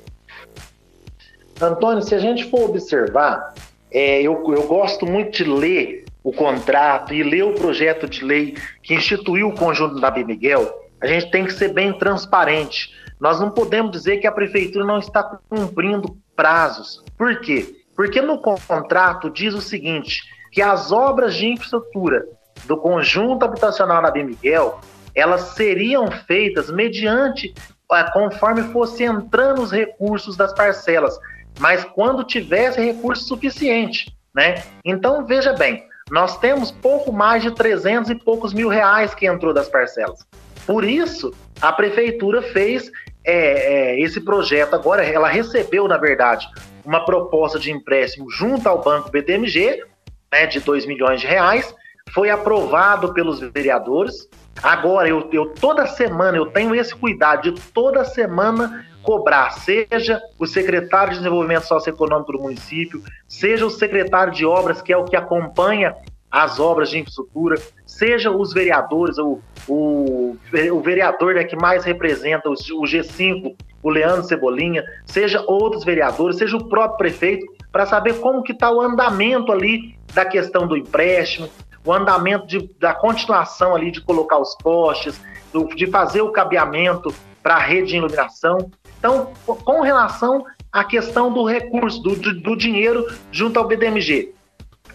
Antônio, 1.61 2.03
se 2.03 2.14
a 2.14 2.19
gente 2.19 2.51
for 2.51 2.71
observar, 2.71 3.55
é, 3.90 4.23
eu, 4.23 4.43
eu 4.53 4.67
gosto 4.67 5.07
muito 5.07 5.45
de 5.45 5.45
ler 5.45 6.05
o 6.23 6.33
contrato 6.33 7.12
e 7.12 7.23
ler 7.23 7.45
o 7.45 7.53
projeto 7.53 8.09
de 8.09 8.25
lei 8.25 8.57
que 8.83 8.95
instituiu 8.95 9.49
o 9.49 9.55
conjunto 9.55 10.01
da 10.01 10.11
Miguel, 10.11 10.85
a 11.01 11.07
gente 11.07 11.31
tem 11.31 11.45
que 11.45 11.53
ser 11.53 11.73
bem 11.73 11.93
transparente. 11.99 12.95
Nós 13.20 13.40
não 13.40 13.50
podemos 13.50 13.92
dizer 13.92 14.18
que 14.18 14.27
a 14.27 14.33
prefeitura 14.33 14.85
não 14.85 14.98
está 14.98 15.22
cumprindo 15.48 16.16
prazos. 16.37 17.03
Por 17.16 17.40
quê? 17.40 17.85
Porque 17.96 18.20
no 18.20 18.38
contrato 18.38 19.31
diz 19.31 19.55
o 19.55 19.61
seguinte, 19.61 20.22
que 20.50 20.61
as 20.61 20.92
obras 20.92 21.35
de 21.35 21.46
infraestrutura 21.46 22.27
do 22.64 22.77
conjunto 22.77 23.44
habitacional 23.44 24.03
na 24.03 24.11
Miguel, 24.12 24.81
elas 25.14 25.55
seriam 25.55 26.11
feitas 26.11 26.70
mediante 26.70 27.55
é, 27.92 28.03
conforme 28.12 28.62
fosse 28.72 29.05
entrando 29.05 29.62
os 29.62 29.70
recursos 29.70 30.37
das 30.37 30.53
parcelas, 30.53 31.18
mas 31.59 31.85
quando 31.85 32.24
tivesse 32.24 32.81
recurso 32.81 33.24
suficiente, 33.24 34.16
né? 34.35 34.62
Então 34.85 35.24
veja 35.24 35.53
bem, 35.53 35.87
nós 36.11 36.38
temos 36.38 36.70
pouco 36.70 37.12
mais 37.12 37.42
de 37.42 37.50
300 37.50 38.11
e 38.11 38.14
poucos 38.14 38.53
mil 38.53 38.68
reais 38.68 39.14
que 39.14 39.27
entrou 39.27 39.53
das 39.53 39.68
parcelas. 39.68 40.27
Por 40.66 40.85
isso, 40.85 41.33
a 41.61 41.72
prefeitura 41.72 42.42
fez 42.42 42.90
é, 43.24 43.94
é, 43.94 44.00
esse 44.00 44.20
projeto 44.20 44.74
agora, 44.74 45.04
ela 45.04 45.28
recebeu, 45.28 45.88
na 45.88 45.96
verdade, 45.96 46.46
uma 46.84 47.04
proposta 47.04 47.58
de 47.58 47.72
empréstimo 47.72 48.30
junto 48.30 48.68
ao 48.68 48.82
Banco 48.82 49.10
BDMG, 49.10 49.82
né, 50.30 50.46
de 50.46 50.60
2 50.60 50.87
milhões 50.87 51.20
de 51.20 51.26
reais, 51.26 51.74
foi 52.12 52.28
aprovado 52.28 53.14
pelos 53.14 53.40
vereadores. 53.40 54.28
Agora, 54.62 55.08
eu, 55.08 55.28
eu 55.32 55.46
toda 55.54 55.87
semana 55.87 56.37
eu 56.37 56.46
tenho 56.46 56.74
esse 56.74 56.94
cuidado 56.94 57.50
de 57.50 57.60
toda 57.72 58.04
semana 58.04 58.87
cobrar, 59.02 59.50
seja 59.50 60.20
o 60.38 60.46
secretário 60.46 61.12
de 61.12 61.18
Desenvolvimento 61.18 61.64
Socioeconômico 61.64 62.32
do 62.32 62.40
município, 62.40 63.02
seja 63.28 63.66
o 63.66 63.70
secretário 63.70 64.32
de 64.32 64.46
Obras, 64.46 64.80
que 64.80 64.92
é 64.92 64.96
o 64.96 65.04
que 65.04 65.14
acompanha 65.14 65.94
as 66.35 66.59
obras 66.59 66.90
de 66.90 66.99
infraestrutura, 66.99 67.55
seja 67.87 68.29
os 68.29 68.53
vereadores, 68.53 69.18
o, 69.18 69.38
o, 69.68 70.37
o 70.73 70.81
vereador 70.81 71.35
né, 71.35 71.44
que 71.44 71.55
mais 71.55 71.85
representa 71.85 72.49
o, 72.49 72.55
o 72.55 72.83
G5, 72.83 73.55
o 73.81 73.88
Leandro 73.88 74.25
Cebolinha, 74.25 74.85
seja 75.07 75.44
outros 75.47 75.85
vereadores, 75.85 76.37
seja 76.37 76.57
o 76.57 76.68
próprio 76.68 76.99
prefeito, 76.99 77.47
para 77.70 77.87
saber 77.87 78.14
como 78.14 78.42
que 78.42 78.51
está 78.51 78.68
o 78.68 78.81
andamento 78.81 79.53
ali 79.53 79.97
da 80.12 80.25
questão 80.25 80.66
do 80.66 80.77
empréstimo, 80.77 81.49
o 81.87 81.92
andamento 81.92 82.49
de, 82.49 82.68
da 82.81 82.92
continuação 82.92 83.73
ali 83.77 83.92
de 83.92 84.01
colocar 84.01 84.38
os 84.38 84.57
postes, 84.57 85.20
do, 85.53 85.68
de 85.68 85.87
fazer 85.87 86.23
o 86.23 86.33
cabeamento 86.33 87.14
para 87.44 87.55
a 87.55 87.61
rede 87.61 87.90
de 87.90 87.97
iluminação. 87.99 88.73
Então, 88.99 89.33
com 89.47 89.83
relação 89.83 90.44
à 90.73 90.83
questão 90.83 91.33
do 91.33 91.44
recurso, 91.44 92.03
do, 92.03 92.16
do, 92.16 92.40
do 92.40 92.57
dinheiro 92.57 93.07
junto 93.31 93.57
ao 93.57 93.68
BDMG, 93.68 94.35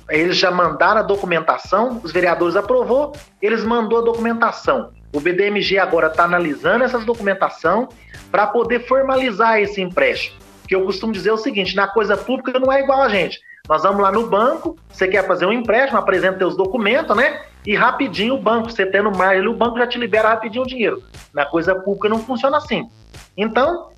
eles 0.10 0.38
já 0.38 0.52
mandaram 0.52 1.00
a 1.00 1.04
documentação, 1.04 2.02
os 2.04 2.12
vereadores 2.12 2.56
aprovou, 2.56 3.13
eles 3.41 3.63
mandou 3.63 4.00
a 4.00 4.02
documentação. 4.02 4.91
O 5.13 5.19
BDMG 5.19 5.80
agora 5.80 6.08
está 6.08 6.24
analisando 6.24 6.84
essa 6.84 7.00
documentação 7.00 7.89
para 8.32 8.48
poder 8.48 8.88
formalizar 8.88 9.60
esse 9.60 9.82
empréstimo. 9.82 10.38
Que 10.67 10.76
eu 10.76 10.84
costumo 10.86 11.12
dizer 11.12 11.32
o 11.32 11.38
seguinte: 11.38 11.76
na 11.76 11.88
coisa 11.88 12.15
pública 12.15 12.60
não 12.60 12.72
é 12.72 12.82
igual 12.82 13.02
a 13.02 13.10
gente. 13.10 13.39
Nós 13.67 13.84
vamos 13.84 14.02
lá 14.02 14.12
no 14.12 14.28
banco, 14.28 14.78
você 14.91 15.08
quer 15.08 15.26
fazer 15.28 15.45
um 15.45 15.54
empréstimo, 15.54 16.00
apresenta 16.00 16.39
seus 16.39 16.56
documentos, 16.56 17.15
né? 17.15 17.41
E 17.65 17.76
rapidinho 17.76 18.36
o 18.36 18.41
banco, 18.41 18.72
você 18.72 18.86
tendo 18.86 19.12
margem, 19.12 19.48
o 19.48 19.54
banco 19.54 19.78
já 19.78 19.86
te 19.86 19.98
libera 19.98 20.30
rapidinho 20.30 20.63
o 20.63 20.67
dinheiro. 20.67 21.04
Na 21.34 21.45
coisa 21.45 21.76
pública 21.76 22.10
não 22.10 22.19
funciona 22.19 22.58
assim. 22.58 22.89
Então, 23.38 23.89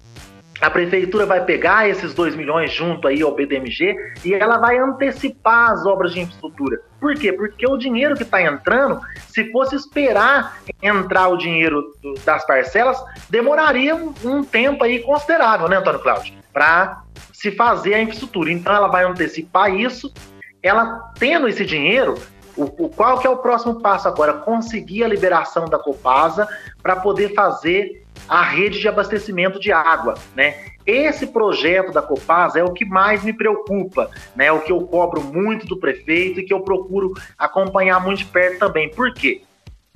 a 0.61 0.69
prefeitura 0.69 1.25
vai 1.25 1.43
pegar 1.43 1.89
esses 1.89 2.13
2 2.13 2.35
milhões 2.35 2.71
junto 2.71 3.07
aí 3.07 3.21
ao 3.23 3.33
BDMG 3.33 3.95
e 4.23 4.33
ela 4.33 4.59
vai 4.59 4.77
antecipar 4.77 5.71
as 5.71 5.85
obras 5.87 6.13
de 6.13 6.19
infraestrutura. 6.19 6.79
Por 6.99 7.15
quê? 7.15 7.33
Porque 7.33 7.67
o 7.67 7.77
dinheiro 7.77 8.15
que 8.15 8.21
está 8.21 8.39
entrando, 8.43 9.01
se 9.27 9.51
fosse 9.51 9.75
esperar 9.75 10.59
entrar 10.79 11.29
o 11.29 11.37
dinheiro 11.37 11.95
do, 12.01 12.13
das 12.23 12.45
parcelas, 12.45 13.03
demoraria 13.27 13.95
um, 13.95 14.13
um, 14.23 14.43
tempo 14.43 14.83
aí 14.83 14.99
considerável, 14.99 15.67
né, 15.67 15.77
Antônio 15.77 15.99
Cláudio? 15.99 16.35
Para 16.53 17.01
se 17.33 17.51
fazer 17.51 17.95
a 17.95 18.01
infraestrutura. 18.01 18.51
Então 18.51 18.73
ela 18.73 18.87
vai 18.87 19.03
antecipar 19.03 19.73
isso. 19.73 20.13
Ela 20.61 21.11
tendo 21.17 21.47
esse 21.47 21.65
dinheiro, 21.65 22.19
o, 22.55 22.65
o, 22.65 22.89
qual 22.89 23.17
que 23.17 23.25
é 23.25 23.29
o 23.31 23.37
próximo 23.37 23.81
passo 23.81 24.07
agora? 24.07 24.33
Conseguir 24.33 25.03
a 25.03 25.07
liberação 25.07 25.65
da 25.65 25.79
Copasa 25.79 26.47
para 26.83 26.97
poder 26.97 27.33
fazer 27.33 28.00
a 28.31 28.43
rede 28.43 28.79
de 28.79 28.87
abastecimento 28.87 29.59
de 29.59 29.73
água, 29.73 30.13
né? 30.33 30.55
Esse 30.85 31.27
projeto 31.27 31.91
da 31.91 32.01
Copasa 32.01 32.59
é 32.59 32.63
o 32.63 32.71
que 32.71 32.85
mais 32.85 33.25
me 33.25 33.33
preocupa, 33.33 34.09
né? 34.33 34.49
O 34.53 34.61
que 34.61 34.71
eu 34.71 34.79
cobro 34.83 35.21
muito 35.21 35.67
do 35.67 35.75
prefeito 35.75 36.39
e 36.39 36.43
que 36.43 36.53
eu 36.53 36.61
procuro 36.61 37.13
acompanhar 37.37 37.99
muito 38.01 38.19
de 38.19 38.25
perto 38.25 38.59
também. 38.59 38.89
Por 38.89 39.13
quê? 39.13 39.41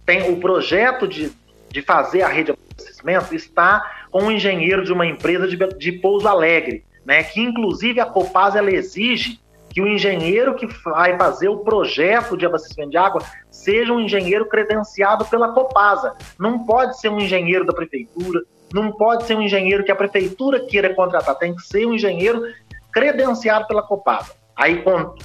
Tem 0.06 0.30
o 0.30 0.36
projeto 0.36 1.08
de, 1.08 1.32
de 1.72 1.82
fazer 1.82 2.24
a 2.24 2.28
rede 2.28 2.52
de 2.52 2.60
abastecimento 2.74 3.34
está 3.34 3.90
com 4.12 4.24
um 4.24 4.32
engenheiro 4.32 4.84
de 4.84 4.92
uma 4.92 5.06
empresa 5.06 5.48
de, 5.48 5.56
de 5.56 5.94
Pouso 5.94 6.28
Alegre, 6.28 6.84
né? 7.06 7.24
Que 7.24 7.40
inclusive 7.40 8.02
a 8.02 8.06
Copasa 8.06 8.60
ela 8.60 8.70
exige 8.70 9.40
que 9.76 9.82
o 9.82 9.88
engenheiro 9.88 10.56
que 10.56 10.66
vai 10.86 11.18
fazer 11.18 11.50
o 11.50 11.58
projeto 11.58 12.38
de 12.38 12.46
abastecimento 12.46 12.92
de 12.92 12.98
água 12.98 13.22
seja 13.52 13.92
um 13.92 14.00
engenheiro 14.00 14.48
credenciado 14.48 15.26
pela 15.26 15.50
Copasa. 15.52 16.16
Não 16.40 16.60
pode 16.66 16.98
ser 16.98 17.10
um 17.10 17.20
engenheiro 17.20 17.66
da 17.66 17.74
prefeitura, 17.74 18.44
não 18.74 18.94
pode 18.94 19.26
ser 19.26 19.36
um 19.36 19.42
engenheiro 19.42 19.84
que 19.84 19.92
a 19.92 19.96
prefeitura 19.96 20.62
queira 20.62 20.96
contratar, 20.96 21.36
tem 21.36 21.54
que 21.54 21.62
ser 21.62 21.86
um 21.86 21.94
engenheiro 21.94 22.42
credenciado 22.90 23.68
pela 23.68 23.84
Copasa. 23.84 24.32
Aí 24.56 24.82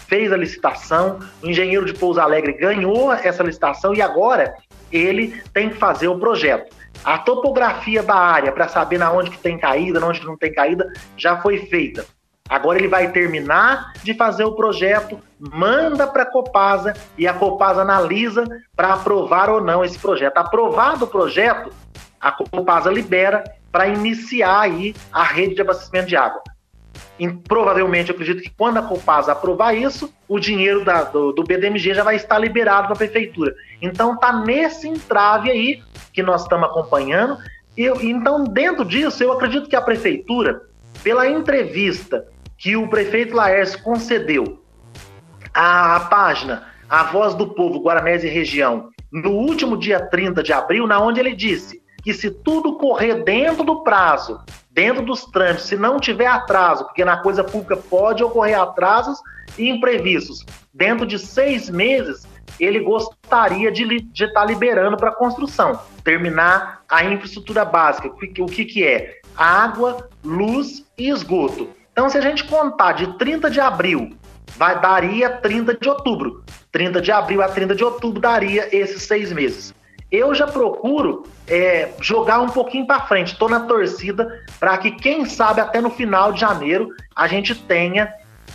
fez 0.08 0.32
a 0.32 0.36
licitação, 0.36 1.20
o 1.40 1.48
engenheiro 1.48 1.86
de 1.86 1.94
Pouso 1.94 2.20
Alegre 2.20 2.54
ganhou 2.54 3.12
essa 3.12 3.44
licitação 3.44 3.94
e 3.94 4.02
agora 4.02 4.56
ele 4.90 5.40
tem 5.54 5.68
que 5.70 5.76
fazer 5.76 6.08
o 6.08 6.18
projeto. 6.18 6.74
A 7.04 7.18
topografia 7.18 8.02
da 8.02 8.16
área 8.16 8.50
para 8.50 8.66
saber 8.66 8.98
na 8.98 9.12
onde 9.12 9.30
que 9.30 9.38
tem 9.38 9.56
caída, 9.56 10.00
na 10.00 10.08
onde 10.08 10.18
que 10.18 10.26
não 10.26 10.36
tem 10.36 10.52
caída, 10.52 10.92
já 11.16 11.40
foi 11.40 11.66
feita. 11.66 12.04
Agora 12.50 12.80
ele 12.80 12.88
vai 12.88 13.12
terminar 13.12 13.92
de 14.02 14.12
fazer 14.12 14.42
o 14.42 14.56
projeto, 14.56 15.20
manda 15.38 16.04
para 16.04 16.24
a 16.24 16.26
Copasa 16.26 16.92
e 17.16 17.28
a 17.28 17.32
Copasa 17.32 17.82
analisa 17.82 18.44
para 18.74 18.94
aprovar 18.94 19.48
ou 19.48 19.60
não 19.60 19.84
esse 19.84 19.96
projeto. 19.96 20.36
Aprovado 20.36 21.04
o 21.04 21.08
projeto, 21.08 21.72
a 22.20 22.32
Copasa 22.32 22.90
libera 22.90 23.44
para 23.70 23.86
iniciar 23.86 24.62
aí 24.62 24.96
a 25.12 25.22
rede 25.22 25.54
de 25.54 25.60
abastecimento 25.60 26.08
de 26.08 26.16
água. 26.16 26.42
E, 27.20 27.28
provavelmente, 27.28 28.08
eu 28.08 28.14
acredito 28.14 28.42
que 28.42 28.50
quando 28.50 28.78
a 28.78 28.82
Copasa 28.82 29.30
aprovar 29.30 29.72
isso, 29.72 30.12
o 30.26 30.40
dinheiro 30.40 30.84
da, 30.84 31.04
do, 31.04 31.32
do 31.32 31.44
BDMG 31.44 31.94
já 31.94 32.02
vai 32.02 32.16
estar 32.16 32.36
liberado 32.36 32.88
para 32.88 32.94
a 32.94 32.98
prefeitura. 32.98 33.54
Então 33.80 34.18
tá 34.18 34.32
nesse 34.32 34.88
entrave 34.88 35.52
aí 35.52 35.84
que 36.12 36.20
nós 36.20 36.42
estamos 36.42 36.68
acompanhando. 36.68 37.38
E, 37.76 37.86
então, 38.10 38.42
dentro 38.42 38.84
disso, 38.84 39.22
eu 39.22 39.30
acredito 39.30 39.68
que 39.68 39.76
a 39.76 39.80
prefeitura, 39.80 40.62
pela 41.04 41.28
entrevista 41.28 42.26
que 42.60 42.76
o 42.76 42.86
prefeito 42.88 43.34
Laércio 43.34 43.82
concedeu 43.82 44.60
à, 45.54 45.98
página 46.10 46.68
A 46.90 47.04
Voz 47.04 47.34
do 47.34 47.54
Povo 47.54 47.80
Guaranese 47.80 48.26
e 48.26 48.30
Região 48.30 48.90
no 49.10 49.30
último 49.30 49.78
dia 49.78 49.98
30 49.98 50.42
de 50.42 50.52
abril, 50.52 50.86
na 50.86 51.00
onde 51.00 51.18
ele 51.18 51.34
disse 51.34 51.82
que 52.04 52.12
se 52.12 52.30
tudo 52.30 52.76
correr 52.76 53.24
dentro 53.24 53.64
do 53.64 53.82
prazo, 53.82 54.38
dentro 54.70 55.02
dos 55.02 55.24
trâmites, 55.24 55.64
se 55.64 55.76
não 55.76 55.98
tiver 55.98 56.26
atraso, 56.26 56.84
porque 56.84 57.04
na 57.04 57.22
coisa 57.22 57.42
pública 57.42 57.78
pode 57.78 58.22
ocorrer 58.22 58.60
atrasos 58.60 59.18
e 59.58 59.68
imprevistos, 59.68 60.44
dentro 60.72 61.06
de 61.06 61.18
seis 61.18 61.70
meses, 61.70 62.26
ele 62.58 62.80
gostaria 62.80 63.72
de 63.72 63.96
estar 64.14 64.40
tá 64.40 64.44
liberando 64.44 64.98
para 64.98 65.12
construção, 65.12 65.80
terminar 66.04 66.82
a 66.88 67.04
infraestrutura 67.04 67.64
básica. 67.64 68.08
O 68.08 68.44
o 68.44 68.46
que, 68.46 68.64
que 68.66 68.86
é? 68.86 69.18
Água, 69.36 70.08
luz 70.22 70.86
e 70.96 71.08
esgoto. 71.08 71.79
Então, 72.00 72.08
se 72.08 72.16
a 72.16 72.22
gente 72.22 72.44
contar 72.44 72.92
de 72.92 73.18
30 73.18 73.50
de 73.50 73.60
abril, 73.60 74.16
vai, 74.56 74.80
daria 74.80 75.28
30 75.28 75.74
de 75.74 75.86
outubro. 75.86 76.42
30 76.72 76.98
de 76.98 77.12
abril 77.12 77.42
a 77.42 77.48
30 77.48 77.74
de 77.74 77.84
outubro 77.84 78.18
daria 78.18 78.74
esses 78.74 79.02
seis 79.02 79.30
meses. 79.30 79.74
Eu 80.10 80.34
já 80.34 80.46
procuro 80.46 81.24
é, 81.46 81.90
jogar 82.00 82.40
um 82.40 82.48
pouquinho 82.48 82.86
para 82.86 83.02
frente. 83.02 83.32
Estou 83.32 83.50
na 83.50 83.60
torcida 83.60 84.42
para 84.58 84.78
que, 84.78 84.92
quem 84.92 85.26
sabe, 85.26 85.60
até 85.60 85.78
no 85.78 85.90
final 85.90 86.32
de 86.32 86.40
janeiro 86.40 86.88
a 87.14 87.28
gente 87.28 87.54
tenha 87.54 88.10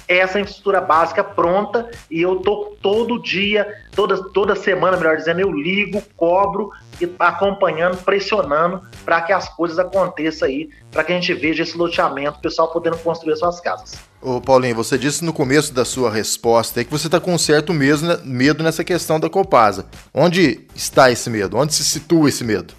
essa 0.08 0.40
infraestrutura 0.40 0.82
básica 0.82 1.24
pronta 1.24 1.90
e 2.10 2.22
eu 2.22 2.38
tô 2.38 2.76
todo 2.82 3.22
dia, 3.22 3.68
toda, 3.96 4.22
toda 4.30 4.56
semana, 4.56 4.98
melhor 4.98 5.18
dizendo, 5.18 5.40
eu 5.40 5.52
ligo, 5.52 6.02
cobro 6.16 6.70
e 7.02 7.10
acompanhando, 7.20 7.98
pressionando 7.98 8.82
para 9.04 9.22
que 9.22 9.34
as 9.34 9.50
coisas 9.50 9.78
aconteçam 9.80 10.48
aí, 10.48 10.70
para 10.92 11.04
que 11.04 11.12
a 11.12 11.16
gente 11.16 11.34
veja 11.34 11.64
esse 11.64 11.78
loteamento, 11.78 12.38
o 12.38 12.42
pessoal 12.42 12.72
podendo 12.72 12.98
construir 12.98 13.36
suas 13.36 13.60
casas. 13.60 13.96
Ô 14.22 14.42
Paulinho, 14.42 14.76
você 14.76 14.98
disse 14.98 15.24
no 15.24 15.34
começo 15.34 15.74
da 15.74 15.86
sua 15.86 16.10
resposta 16.10 16.84
que 16.84 16.92
você 16.92 17.08
está 17.08 17.20
com 17.20 17.34
um 17.34 17.38
certo 17.38 17.74
mesmo, 17.74 18.18
medo 18.24 18.64
nessa 18.64 18.84
questão 18.84 19.20
da 19.20 19.30
Copasa. 19.30 19.86
Onde 20.14 20.66
está 20.76 21.12
esse 21.12 21.30
medo? 21.30 21.58
Onde 21.58 21.74
se 21.74 21.84
situa 21.84 22.30
esse 22.30 22.44
medo? 22.44 22.74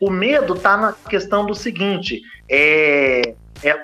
O 0.00 0.10
medo 0.10 0.54
está 0.54 0.76
na 0.76 0.92
questão 0.92 1.46
do 1.46 1.54
seguinte: 1.54 2.20
é, 2.48 3.34
é, 3.62 3.76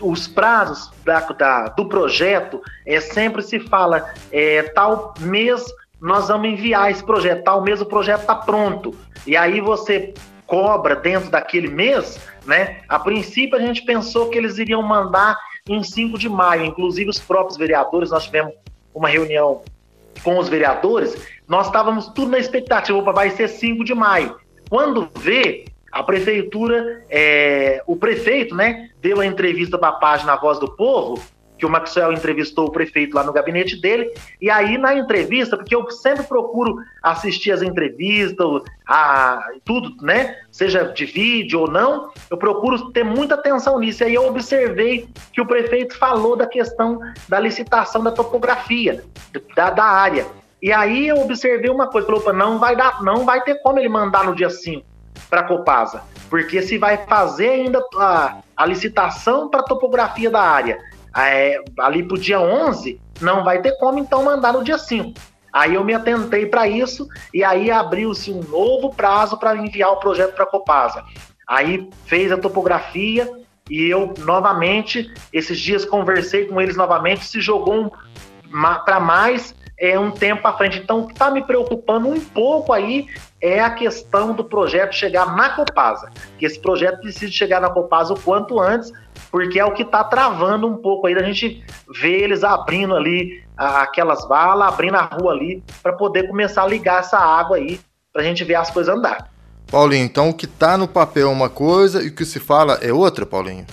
os 0.00 0.26
prazos 0.26 0.90
da, 1.04 1.20
da, 1.20 1.68
do 1.68 1.86
projeto, 1.88 2.60
é, 2.86 3.00
sempre 3.00 3.42
se 3.42 3.60
fala, 3.60 4.12
é, 4.32 4.62
tal 4.62 5.14
mês 5.20 5.64
nós 6.00 6.28
vamos 6.28 6.48
enviar 6.48 6.90
esse 6.90 7.02
projeto, 7.02 7.42
tal 7.42 7.62
mês 7.62 7.80
o 7.80 7.86
projeto 7.86 8.20
está 8.20 8.34
pronto. 8.34 8.94
E 9.26 9.36
aí 9.36 9.60
você 9.60 10.14
cobra 10.46 10.96
dentro 10.96 11.30
daquele 11.30 11.68
mês, 11.68 12.18
né? 12.46 12.80
A 12.88 12.98
princípio 12.98 13.56
a 13.56 13.60
gente 13.60 13.84
pensou 13.84 14.30
que 14.30 14.38
eles 14.38 14.58
iriam 14.58 14.82
mandar 14.82 15.36
em 15.68 15.82
5 15.82 16.18
de 16.18 16.28
maio, 16.28 16.64
inclusive 16.64 17.10
os 17.10 17.18
próprios 17.18 17.58
vereadores, 17.58 18.10
nós 18.10 18.24
tivemos 18.24 18.54
uma 18.94 19.08
reunião 19.08 19.62
com 20.24 20.38
os 20.38 20.48
vereadores, 20.48 21.14
nós 21.46 21.66
estávamos 21.66 22.08
tudo 22.08 22.30
na 22.30 22.38
expectativa, 22.38 22.98
opa, 22.98 23.12
vai 23.12 23.30
ser 23.30 23.48
5 23.48 23.84
de 23.84 23.94
maio. 23.94 24.36
Quando 24.70 25.08
vê, 25.18 25.66
a 25.98 26.02
prefeitura, 26.04 27.02
é, 27.10 27.82
o 27.84 27.96
prefeito, 27.96 28.54
né, 28.54 28.88
deu 29.00 29.20
a 29.20 29.26
entrevista 29.26 29.76
para 29.76 29.88
a 29.88 29.92
página 29.92 30.36
Voz 30.36 30.56
do 30.60 30.70
Povo 30.70 31.20
que 31.58 31.66
o 31.66 31.68
Maxwell 31.68 32.12
entrevistou 32.12 32.68
o 32.68 32.70
prefeito 32.70 33.16
lá 33.16 33.24
no 33.24 33.32
gabinete 33.32 33.80
dele, 33.80 34.14
e 34.40 34.48
aí 34.48 34.78
na 34.78 34.94
entrevista, 34.94 35.56
porque 35.56 35.74
eu 35.74 35.90
sempre 35.90 36.22
procuro 36.22 36.76
assistir 37.02 37.50
as 37.50 37.62
entrevistas, 37.62 38.62
a, 38.86 39.44
tudo, 39.64 39.92
né? 40.00 40.36
Seja 40.52 40.84
de 40.84 41.04
vídeo 41.04 41.62
ou 41.62 41.68
não, 41.68 42.12
eu 42.30 42.36
procuro 42.36 42.92
ter 42.92 43.04
muita 43.04 43.34
atenção 43.34 43.80
nisso. 43.80 44.04
E 44.04 44.06
aí 44.06 44.14
eu 44.14 44.28
observei 44.28 45.08
que 45.32 45.40
o 45.40 45.46
prefeito 45.46 45.98
falou 45.98 46.36
da 46.36 46.46
questão 46.46 47.00
da 47.28 47.40
licitação 47.40 48.04
da 48.04 48.12
topografia, 48.12 49.02
da, 49.56 49.70
da 49.70 49.84
área. 49.84 50.28
E 50.62 50.72
aí 50.72 51.08
eu 51.08 51.20
observei 51.20 51.70
uma 51.70 51.88
coisa, 51.88 52.06
falou, 52.06 52.32
não 52.32 52.60
vai 52.60 52.76
dar, 52.76 53.02
não 53.02 53.24
vai 53.24 53.42
ter 53.42 53.56
como 53.62 53.80
ele 53.80 53.88
mandar 53.88 54.22
no 54.22 54.36
dia 54.36 54.48
5 54.48 54.86
para 55.28 55.40
a 55.40 55.44
Copasa, 55.44 56.02
porque 56.28 56.62
se 56.62 56.78
vai 56.78 56.98
fazer 57.06 57.50
ainda 57.50 57.82
a, 57.96 58.38
a 58.56 58.66
licitação 58.66 59.48
para 59.48 59.62
topografia 59.62 60.30
da 60.30 60.40
área 60.40 60.78
é, 61.16 61.62
ali 61.78 62.02
pro 62.02 62.18
dia 62.18 62.40
11, 62.40 63.00
não 63.20 63.42
vai 63.44 63.60
ter 63.60 63.72
como 63.78 63.98
então 63.98 64.24
mandar 64.24 64.52
no 64.52 64.62
dia 64.62 64.78
5. 64.78 65.18
Aí 65.52 65.74
eu 65.74 65.82
me 65.82 65.94
atentei 65.94 66.46
para 66.46 66.68
isso 66.68 67.08
e 67.32 67.42
aí 67.42 67.70
abriu-se 67.70 68.30
um 68.30 68.42
novo 68.42 68.94
prazo 68.94 69.36
para 69.38 69.56
enviar 69.56 69.90
o 69.90 69.96
projeto 69.96 70.34
para 70.34 70.44
a 70.44 70.48
Copasa. 70.48 71.02
Aí 71.46 71.88
fez 72.04 72.30
a 72.30 72.36
topografia 72.36 73.28
e 73.68 73.84
eu 73.84 74.14
novamente, 74.18 75.12
esses 75.32 75.58
dias 75.58 75.84
conversei 75.84 76.46
com 76.46 76.60
eles 76.60 76.76
novamente, 76.76 77.24
se 77.24 77.40
jogou 77.40 77.86
um, 77.86 77.90
para 78.84 79.00
mais 79.00 79.54
é, 79.78 79.98
um 79.98 80.10
tempo 80.10 80.46
à 80.46 80.52
frente. 80.52 80.78
Então, 80.78 81.00
o 81.00 81.06
que 81.06 81.12
está 81.12 81.30
me 81.30 81.42
preocupando 81.42 82.08
um 82.08 82.20
pouco 82.20 82.72
aí 82.72 83.06
é 83.40 83.60
a 83.60 83.70
questão 83.70 84.34
do 84.34 84.42
projeto 84.42 84.94
chegar 84.94 85.36
na 85.36 85.50
Copasa. 85.50 86.10
Que 86.38 86.46
esse 86.46 86.58
projeto 86.58 87.00
precisa 87.00 87.30
chegar 87.30 87.60
na 87.60 87.70
Copasa 87.70 88.12
o 88.12 88.20
quanto 88.20 88.58
antes, 88.58 88.92
porque 89.30 89.60
é 89.60 89.64
o 89.64 89.72
que 89.72 89.82
está 89.82 90.02
travando 90.02 90.66
um 90.66 90.76
pouco 90.76 91.06
aí, 91.06 91.14
a 91.14 91.22
gente 91.22 91.64
vê 92.00 92.22
eles 92.22 92.42
abrindo 92.42 92.94
ali 92.94 93.44
aquelas 93.56 94.26
valas, 94.26 94.68
abrindo 94.68 94.96
a 94.96 95.02
rua 95.02 95.32
ali, 95.32 95.62
para 95.82 95.92
poder 95.92 96.28
começar 96.28 96.62
a 96.62 96.66
ligar 96.66 97.00
essa 97.00 97.18
água 97.18 97.56
aí, 97.56 97.80
para 98.12 98.22
a 98.22 98.24
gente 98.24 98.42
ver 98.44 98.54
as 98.54 98.70
coisas 98.70 98.94
andar. 98.94 99.30
Paulinho, 99.70 100.04
então 100.04 100.30
o 100.30 100.34
que 100.34 100.46
está 100.46 100.78
no 100.78 100.88
papel 100.88 101.28
é 101.28 101.32
uma 101.32 101.50
coisa 101.50 102.02
e 102.02 102.08
o 102.08 102.14
que 102.14 102.24
se 102.24 102.40
fala 102.40 102.78
é 102.80 102.92
outra, 102.92 103.26
Paulinho? 103.26 103.66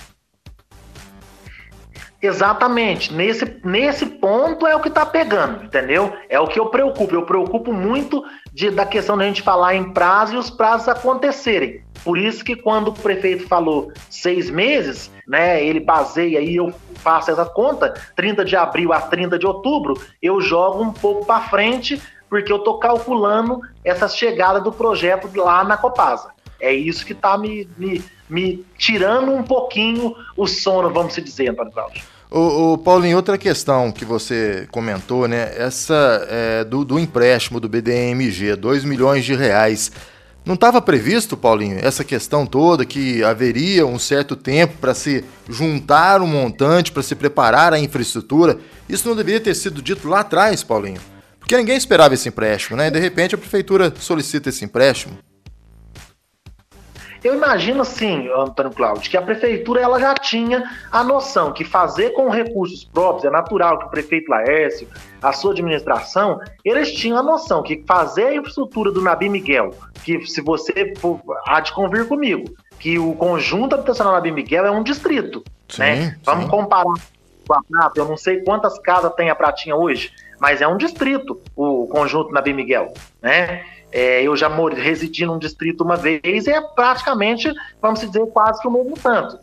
Exatamente. 2.26 3.14
Nesse, 3.14 3.60
nesse 3.64 4.06
ponto 4.06 4.66
é 4.66 4.76
o 4.76 4.80
que 4.80 4.88
está 4.88 5.06
pegando, 5.06 5.64
entendeu? 5.64 6.14
É 6.28 6.40
o 6.40 6.48
que 6.48 6.60
eu 6.60 6.68
preocupo. 6.68 7.14
Eu 7.14 7.24
preocupo 7.24 7.72
muito 7.72 8.24
de, 8.52 8.72
da 8.72 8.86
questão 8.86 9.18
da 9.18 9.26
gente 9.26 9.42
falar 9.42 9.76
em 9.76 9.92
prazo 9.94 10.34
e 10.34 10.38
os 10.38 10.50
prazos 10.50 10.88
acontecerem. 10.88 11.84
Por 12.04 12.18
isso 12.18 12.44
que 12.44 12.56
quando 12.56 12.90
o 12.90 12.94
prefeito 12.94 13.48
falou 13.48 13.92
seis 14.10 14.50
meses, 14.50 15.12
né, 15.28 15.64
ele 15.64 15.80
baseia 15.80 16.40
aí, 16.40 16.56
eu 16.56 16.74
faço 16.96 17.32
essa 17.32 17.46
conta, 17.46 17.94
30 18.16 18.44
de 18.44 18.56
abril 18.56 18.92
a 18.92 19.02
30 19.02 19.38
de 19.38 19.46
outubro, 19.46 20.00
eu 20.22 20.42
jogo 20.42 20.84
um 20.84 20.92
pouco 20.92 21.26
para 21.26 21.42
frente, 21.42 22.02
porque 22.30 22.52
eu 22.52 22.60
tô 22.60 22.80
calculando 22.80 23.60
essa 23.84 24.08
chegada 24.08 24.60
do 24.60 24.72
projeto 24.72 25.30
lá 25.36 25.64
na 25.64 25.78
Copasa. 25.78 26.30
É 26.60 26.74
isso 26.74 27.06
que 27.06 27.14
está 27.14 27.38
me, 27.38 27.68
me, 27.78 28.04
me 28.30 28.66
tirando 28.78 29.32
um 29.32 29.44
pouquinho 29.44 30.16
o 30.36 30.48
sono, 30.48 30.90
vamos 30.90 31.14
se 31.14 31.22
dizer, 31.22 31.50
Antônio 31.50 31.72
Cláudio. 31.72 32.15
O, 32.30 32.74
o 32.74 32.78
Paulinho, 32.78 33.18
outra 33.18 33.38
questão 33.38 33.92
que 33.92 34.04
você 34.04 34.68
comentou, 34.72 35.28
né? 35.28 35.54
Essa 35.58 36.26
é, 36.30 36.64
do, 36.64 36.84
do 36.84 37.00
empréstimo 37.00 37.60
do 37.60 37.70
BDMG, 37.70 38.56
2 38.56 38.84
milhões 38.84 39.24
de 39.24 39.36
reais. 39.36 39.92
Não 40.46 40.54
estava 40.54 40.80
previsto, 40.80 41.36
Paulinho, 41.36 41.80
essa 41.82 42.04
questão 42.04 42.46
toda, 42.46 42.86
que 42.86 43.24
haveria 43.24 43.86
um 43.86 43.98
certo 43.98 44.36
tempo 44.36 44.76
para 44.80 44.94
se 44.94 45.24
juntar 45.50 46.22
um 46.22 46.28
montante, 46.28 46.92
para 46.92 47.02
se 47.02 47.16
preparar 47.16 47.74
a 47.74 47.80
infraestrutura? 47.80 48.60
Isso 48.88 49.08
não 49.08 49.16
deveria 49.16 49.42
ter 49.42 49.56
sido 49.56 49.82
dito 49.82 50.08
lá 50.08 50.20
atrás, 50.20 50.62
Paulinho? 50.62 51.02
Porque 51.40 51.58
ninguém 51.58 51.78
esperava 51.78 52.14
esse 52.14 52.30
empréstimo, 52.30 52.78
né? 52.78 52.92
De 52.92 53.00
repente 53.00 53.34
a 53.34 53.38
prefeitura 53.38 53.94
solicita 54.00 54.50
esse 54.50 54.64
empréstimo. 54.66 55.18
Eu 57.26 57.34
imagino 57.34 57.82
assim, 57.82 58.30
Antônio 58.30 58.72
Cláudio, 58.72 59.10
que 59.10 59.18
a 59.18 59.22
prefeitura 59.22 59.82
ela 59.82 60.00
já 60.00 60.14
tinha 60.14 60.64
a 60.92 61.04
noção 61.04 61.52
que 61.52 61.66
fazer 61.66 62.12
com 62.12 62.30
recursos 62.30 62.86
próprios 62.86 63.26
é 63.26 63.32
natural 63.32 63.80
que 63.80 63.86
o 63.86 63.90
prefeito 63.90 64.30
Laércio, 64.30 64.88
a 65.24 65.34
sua 65.34 65.52
administração, 65.52 66.40
eles 66.64 66.92
tinham 66.94 67.18
a 67.18 67.24
noção 67.24 67.64
que 67.64 67.84
fazer 67.88 68.28
a 68.28 68.36
infraestrutura 68.36 68.92
do 68.92 69.02
Nabi 69.02 69.28
Miguel, 69.28 69.74
que 70.04 70.24
se 70.28 70.40
você 70.40 70.94
há 71.48 71.60
de 71.62 71.74
convir 71.74 72.08
comigo, 72.08 72.46
que 72.78 73.00
o 73.00 73.16
conjunto 73.16 73.74
habitacional 73.74 74.14
Nabi 74.14 74.32
Miguel 74.32 74.64
é 74.64 74.70
um 74.70 74.84
distrito, 74.84 75.44
sim, 75.68 75.82
né? 75.82 76.12
Sim. 76.12 76.16
Vamos 76.24 76.48
comparar 76.48 76.94
com 77.48 77.54
a 77.56 77.64
Prata, 77.64 78.00
eu 78.00 78.06
não 78.06 78.18
sei 78.18 78.44
quantas 78.44 78.78
casas 78.78 79.12
tem 79.16 79.32
a 79.32 79.36
Pratinha 79.36 79.76
hoje, 79.76 80.12
mas 80.40 80.62
é 80.62 80.68
um 80.68 80.78
distrito 80.78 81.42
o 81.56 81.88
conjunto 81.88 82.32
Nabi 82.32 82.54
Miguel, 82.54 82.94
né? 83.20 83.66
É, 83.98 84.22
eu 84.22 84.36
já 84.36 84.50
mori, 84.50 84.76
residi 84.76 85.26
num 85.26 85.40
distrito 85.40 85.82
uma 85.82 85.96
vez 85.96 86.22
e 86.48 86.50
é 86.50 86.60
praticamente, 86.60 87.50
vamos 87.82 88.02
dizer, 88.02 88.26
quase 88.28 88.62
que 88.62 88.68
o 88.68 88.72
mesmo 88.72 88.98
tanto 89.02 89.40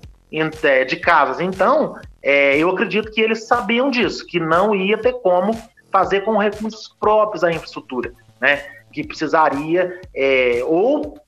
é, 0.63 0.85
de 0.85 0.97
casas. 0.97 1.41
Então, 1.41 1.97
é, 2.23 2.59
eu 2.59 2.69
acredito 2.69 3.11
que 3.11 3.23
eles 3.23 3.47
sabiam 3.47 3.91
disso, 3.91 4.27
que 4.27 4.39
não 4.39 4.75
ia 4.75 4.99
ter 4.99 5.15
como 5.15 5.57
fazer 5.91 6.21
com 6.21 6.37
recursos 6.37 6.95
próprios 7.01 7.43
a 7.43 7.51
infraestrutura, 7.51 8.13
né? 8.39 8.63
Que 8.93 9.03
precisaria 9.03 9.99
é, 10.15 10.63
ou 10.67 11.19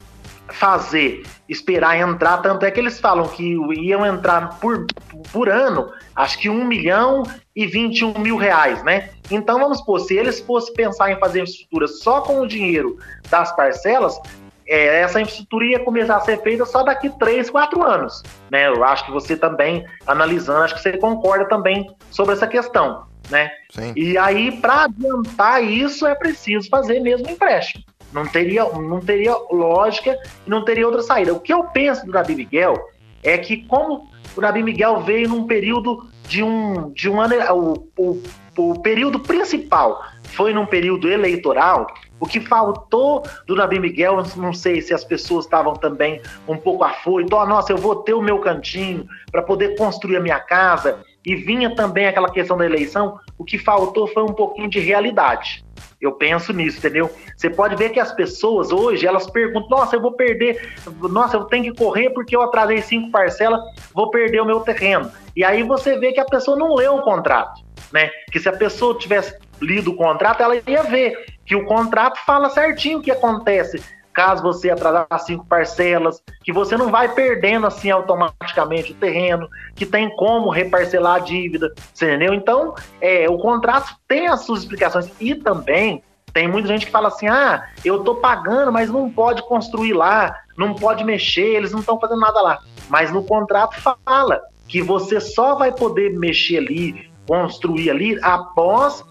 fazer, 0.49 1.23
esperar 1.49 1.99
entrar, 1.99 2.39
tanto 2.39 2.65
é 2.65 2.71
que 2.71 2.79
eles 2.79 3.01
falam 3.01 3.27
que 3.29 3.57
iam 3.79 4.05
entrar 4.05 4.59
por, 4.61 4.87
por 5.33 5.49
ano, 5.49 5.91
acho 6.15 6.39
que 6.39 6.49
1 6.49 6.65
milhão 6.65 7.23
e 7.57 7.67
21 7.67 8.19
mil 8.19 8.37
reais, 8.37 8.83
né? 8.85 9.11
Então 9.31 9.59
vamos 9.59 9.79
supor, 9.79 10.01
se 10.01 10.15
eles 10.15 10.41
fossem 10.41 10.75
pensar 10.75 11.11
em 11.11 11.19
fazer 11.19 11.41
infraestrutura 11.41 11.89
só 11.89 12.21
com 12.21 12.41
o 12.41 12.47
dinheiro 12.47 12.99
das 13.31 13.55
parcelas, 13.57 14.19
é, 14.67 15.01
essa 15.01 15.21
infraestrutura 15.21 15.65
ia 15.65 15.81
começar 15.81 16.17
a 16.17 16.21
ser 16.21 16.41
feita 16.43 16.65
só 16.65 16.83
daqui 16.83 17.11
3, 17.19 17.51
4 17.51 17.83
anos, 17.83 18.23
né? 18.51 18.69
Eu 18.69 18.85
acho 18.85 19.05
que 19.07 19.13
você 19.13 19.37
também, 19.37 19.87
analisando, 20.07 20.61
acho 20.61 20.75
que 20.75 20.83
você 20.83 20.97
concorda 20.97 21.47
também 21.47 21.87
sobre 22.11 22.35
essa 22.35 22.47
questão, 22.47 23.07
né? 23.31 23.51
Sim. 23.71 23.93
E 23.97 24.17
aí, 24.19 24.61
para 24.61 24.85
adiantar 24.85 25.63
isso, 25.63 26.07
é 26.07 26.15
preciso 26.15 26.69
fazer 26.69 27.01
mesmo 27.01 27.29
empréstimo. 27.29 27.85
Não 28.15 28.27
teria, 28.27 28.65
não 28.65 29.01
teria 29.01 29.37
lógica 29.51 30.17
e 30.47 30.49
não 30.49 30.65
teria 30.65 30.87
outra 30.87 31.03
saída. 31.03 31.35
O 31.35 31.41
que 31.41 31.53
eu 31.53 31.65
penso 31.65 32.07
do 32.07 32.13
Nabi 32.13 32.37
Miguel 32.37 32.75
é 33.23 33.37
que, 33.37 33.59
como 33.67 34.09
o 34.37 34.41
Nabi 34.41 34.63
Miguel 34.63 35.01
veio 35.01 35.29
num 35.29 35.47
período 35.47 36.09
de 36.29 36.43
um, 36.43 36.91
de 36.91 37.09
um 37.09 37.21
ano. 37.21 37.35
O, 37.53 37.89
o, 37.97 38.23
o 38.57 38.81
período 38.81 39.19
principal 39.21 40.03
foi 40.25 40.53
num 40.53 40.67
período 40.67 41.09
eleitoral. 41.09 41.87
O 42.21 42.27
que 42.27 42.41
faltou 42.41 43.23
do 43.47 43.55
Nabi 43.55 43.79
Miguel, 43.79 44.23
não 44.37 44.53
sei 44.53 44.81
se 44.81 44.95
as 44.95 45.05
pessoas 45.05 45.45
estavam 45.45 45.75
também 45.75 46.21
um 46.49 46.57
pouco 46.57 46.85
afoito. 46.85 47.35
Oh, 47.35 47.45
nossa, 47.45 47.73
eu 47.73 47.77
vou 47.77 47.97
ter 47.97 48.15
o 48.15 48.23
meu 48.23 48.39
cantinho 48.39 49.07
para 49.31 49.43
poder 49.43 49.77
construir 49.77 50.17
a 50.17 50.21
minha 50.21 50.41
casa. 50.41 51.05
E 51.25 51.35
vinha 51.35 51.75
também 51.75 52.07
aquela 52.07 52.31
questão 52.31 52.57
da 52.57 52.67
eleição. 52.67 53.19
O 53.39 53.45
que 53.45 53.59
faltou 53.59 54.07
foi 54.07 54.23
um 54.23 54.33
pouquinho 54.33 54.69
de 54.69 54.79
realidade. 54.79 55.65
Eu 56.01 56.13
penso 56.13 56.53
nisso, 56.53 56.79
entendeu? 56.79 57.11
Você 57.35 57.49
pode 57.49 57.77
ver 57.77 57.91
que 57.91 57.99
as 57.99 58.13
pessoas 58.13 58.71
hoje, 58.71 59.07
elas 59.07 59.31
perguntam, 59.31 59.71
nossa, 59.71 59.97
eu 59.97 60.03
vou 60.03 60.13
perder, 60.13 60.75
nossa, 61.01 61.37
eu 61.37 61.45
tenho 61.45 61.73
que 61.73 61.79
correr 61.79 62.11
porque 62.11 62.37
eu 62.37 62.43
atrasei 62.43 62.83
cinco 62.83 63.11
parcelas, 63.11 63.61
vou 63.95 64.11
perder 64.11 64.41
o 64.41 64.45
meu 64.45 64.61
terreno. 64.61 65.11
E 65.35 65.43
aí 65.43 65.63
você 65.63 65.99
vê 65.99 66.13
que 66.13 66.21
a 66.21 66.27
pessoa 66.27 66.59
não 66.59 66.75
leu 66.75 66.97
o 66.97 67.03
contrato, 67.03 67.63
né? 67.91 68.11
Que 68.31 68.39
se 68.39 68.49
a 68.49 68.53
pessoa 68.53 68.99
tivesse 68.99 69.39
lido 69.63 69.93
o 69.93 69.97
contrato, 69.97 70.43
ela 70.43 70.57
ia 70.67 70.83
ver 70.83 71.25
que 71.47 71.57
o 71.57 71.65
contrato 71.65 72.19
fala 72.27 72.51
certinho 72.51 72.99
o 72.99 73.03
que 73.03 73.11
acontece 73.11 73.83
caso 74.15 74.43
você 74.43 74.71
atrasar 74.71 75.07
cinco 75.21 75.45
parcelas, 75.45 76.23
que 76.43 76.53
você 76.53 76.77
não 76.77 76.91
vai 76.91 77.13
perdendo 77.13 77.67
assim 77.67 77.91
automaticamente 77.91 78.93
o 78.93 78.95
terreno, 78.95 79.49
que 79.75 79.85
tem 79.85 80.09
como 80.17 80.51
reparcelar 80.51 81.17
a 81.17 81.19
dívida, 81.19 81.75
entendeu? 81.95 82.33
Então, 82.33 82.75
é, 83.01 83.29
o 83.29 83.37
contrato 83.37 83.95
tem 84.07 84.29
as 84.29 84.43
suas 84.43 84.61
explicações 84.61 85.11
e 85.21 85.35
também 85.35 86.03
tem 86.33 86.49
muita 86.49 86.69
gente 86.69 86.87
que 86.87 86.93
fala 86.93 87.09
assim: 87.09 87.29
ah, 87.29 87.69
eu 87.85 88.03
tô 88.03 88.17
pagando, 88.17 88.73
mas 88.73 88.91
não 88.91 89.11
pode 89.11 89.43
construir 89.43 89.93
lá, 89.93 90.37
não 90.57 90.75
pode 90.75 91.05
mexer, 91.05 91.55
eles 91.55 91.73
não 91.73 91.81
estão 91.81 91.99
fazendo 91.99 92.21
nada 92.21 92.41
lá. 92.41 92.59
Mas 92.89 93.11
no 93.11 93.23
contrato 93.23 93.77
fala 93.81 94.41
que 94.69 94.83
você 94.83 95.21
só 95.21 95.55
vai 95.55 95.73
poder 95.73 96.19
mexer 96.19 96.59
ali, 96.59 97.11
construir 97.27 97.91
ali, 97.91 98.19
após 98.23 99.05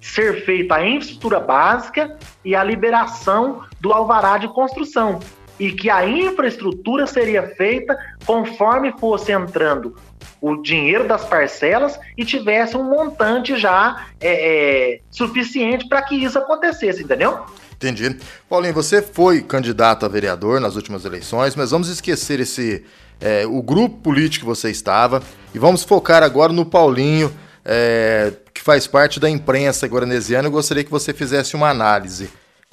ser 0.00 0.44
feita 0.44 0.76
a 0.76 0.86
infraestrutura 0.86 1.40
básica 1.40 2.16
e 2.44 2.54
a 2.54 2.62
liberação 2.62 3.62
do 3.80 3.92
alvará 3.92 4.38
de 4.38 4.48
construção. 4.48 5.20
e 5.60 5.72
que 5.72 5.90
a 5.90 6.06
infraestrutura 6.06 7.04
seria 7.04 7.42
feita 7.56 7.98
conforme 8.24 8.92
fosse 9.00 9.32
entrando 9.32 9.96
o 10.40 10.62
dinheiro 10.62 11.06
das 11.08 11.24
parcelas 11.24 11.98
e 12.16 12.24
tivesse 12.24 12.76
um 12.76 12.84
montante 12.84 13.58
já 13.58 14.06
é, 14.20 14.94
é, 14.94 15.00
suficiente 15.10 15.88
para 15.88 16.00
que 16.02 16.14
isso 16.14 16.38
acontecesse, 16.38 17.02
entendeu? 17.02 17.40
Entendi. 17.74 18.16
Paulinho, 18.48 18.74
você 18.74 19.02
foi 19.02 19.40
candidato 19.40 20.06
a 20.06 20.08
vereador 20.08 20.60
nas 20.60 20.76
últimas 20.76 21.04
eleições, 21.04 21.54
mas 21.56 21.70
vamos 21.70 21.88
esquecer 21.88 22.40
esse 22.40 22.84
é, 23.20 23.46
o 23.46 23.62
grupo 23.62 23.96
político 23.98 24.44
que 24.44 24.48
você 24.48 24.70
estava 24.70 25.22
e 25.54 25.58
vamos 25.58 25.82
focar 25.82 26.22
agora 26.22 26.52
no 26.52 26.64
Paulinho, 26.64 27.32
é, 27.70 28.32
que 28.54 28.62
faz 28.62 28.86
parte 28.86 29.20
da 29.20 29.28
imprensa 29.28 29.86
guaranesiana. 29.86 30.48
Eu 30.48 30.52
gostaria 30.52 30.82
que 30.82 30.90
você 30.90 31.12
fizesse 31.12 31.54
uma 31.54 31.68
análise. 31.68 32.30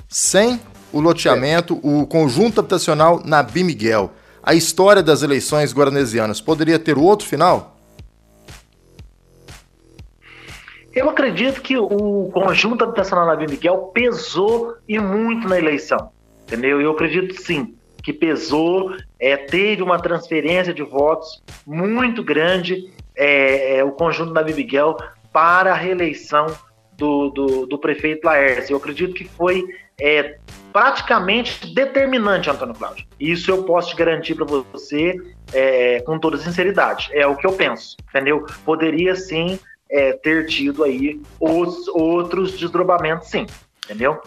Sem 0.08 0.62
o 0.94 1.02
loteamento, 1.02 1.78
o 1.84 2.08
conjunto 2.08 2.62
habitacional 2.62 3.22
Nabi 3.26 3.66
Miguel, 3.66 4.14
a 4.42 4.54
história 4.54 5.04
das 5.04 5.22
eleições 5.22 5.74
guaranesianas 5.74 6.40
poderia 6.40 6.80
ter 6.80 6.98
outro 6.98 7.28
final? 7.28 7.76
Eu 10.94 11.10
acredito 11.10 11.62
que 11.62 11.76
o 11.76 12.30
conjunto 12.34 12.86
habitacional 12.86 13.26
Nabi 13.26 13.48
Miguel 13.48 13.92
pesou 13.94 14.78
e 14.88 14.98
muito 14.98 15.50
na 15.50 15.58
eleição, 15.58 16.10
entendeu? 16.44 16.80
Eu 16.80 16.92
acredito 16.92 17.42
sim 17.42 17.76
que 18.02 18.14
pesou, 18.14 18.96
é, 19.20 19.36
teve 19.36 19.82
uma 19.82 20.00
transferência 20.00 20.74
de 20.74 20.84
votos 20.84 21.44
muito 21.66 22.24
grande 22.24 22.94
é, 23.16 23.78
é, 23.78 23.84
o 23.84 23.92
conjunto 23.92 24.34
Nabi 24.34 24.54
Miguel 24.54 24.98
para 25.32 25.72
a 25.72 25.76
reeleição 25.76 26.48
do, 26.94 27.30
do, 27.30 27.66
do 27.66 27.78
prefeito 27.78 28.26
Laércio. 28.26 28.74
Eu 28.74 28.78
acredito 28.78 29.14
que 29.14 29.26
foi 29.26 29.66
é, 30.00 30.38
praticamente 30.72 31.74
determinante, 31.74 32.50
Antônio 32.50 32.76
Cláudio. 32.76 33.06
Isso 33.20 33.50
eu 33.52 33.64
posso 33.64 33.90
te 33.90 33.96
garantir 33.96 34.36
para 34.36 34.46
você 34.46 35.16
é, 35.54 36.02
com 36.02 36.20
toda 36.20 36.38
sinceridade. 36.38 37.10
É 37.14 37.26
o 37.26 37.36
que 37.36 37.48
eu 37.48 37.54
penso, 37.54 37.96
entendeu? 38.10 38.46
Poderia 38.66 39.16
sim 39.16 39.60
é, 39.90 40.14
ter 40.14 40.48
tido 40.48 40.84
aí 40.84 41.22
os 41.40 41.88
outros 41.90 42.58
desdobramentos, 42.58 43.30
sim, 43.30 43.46
entendeu? 43.86 44.22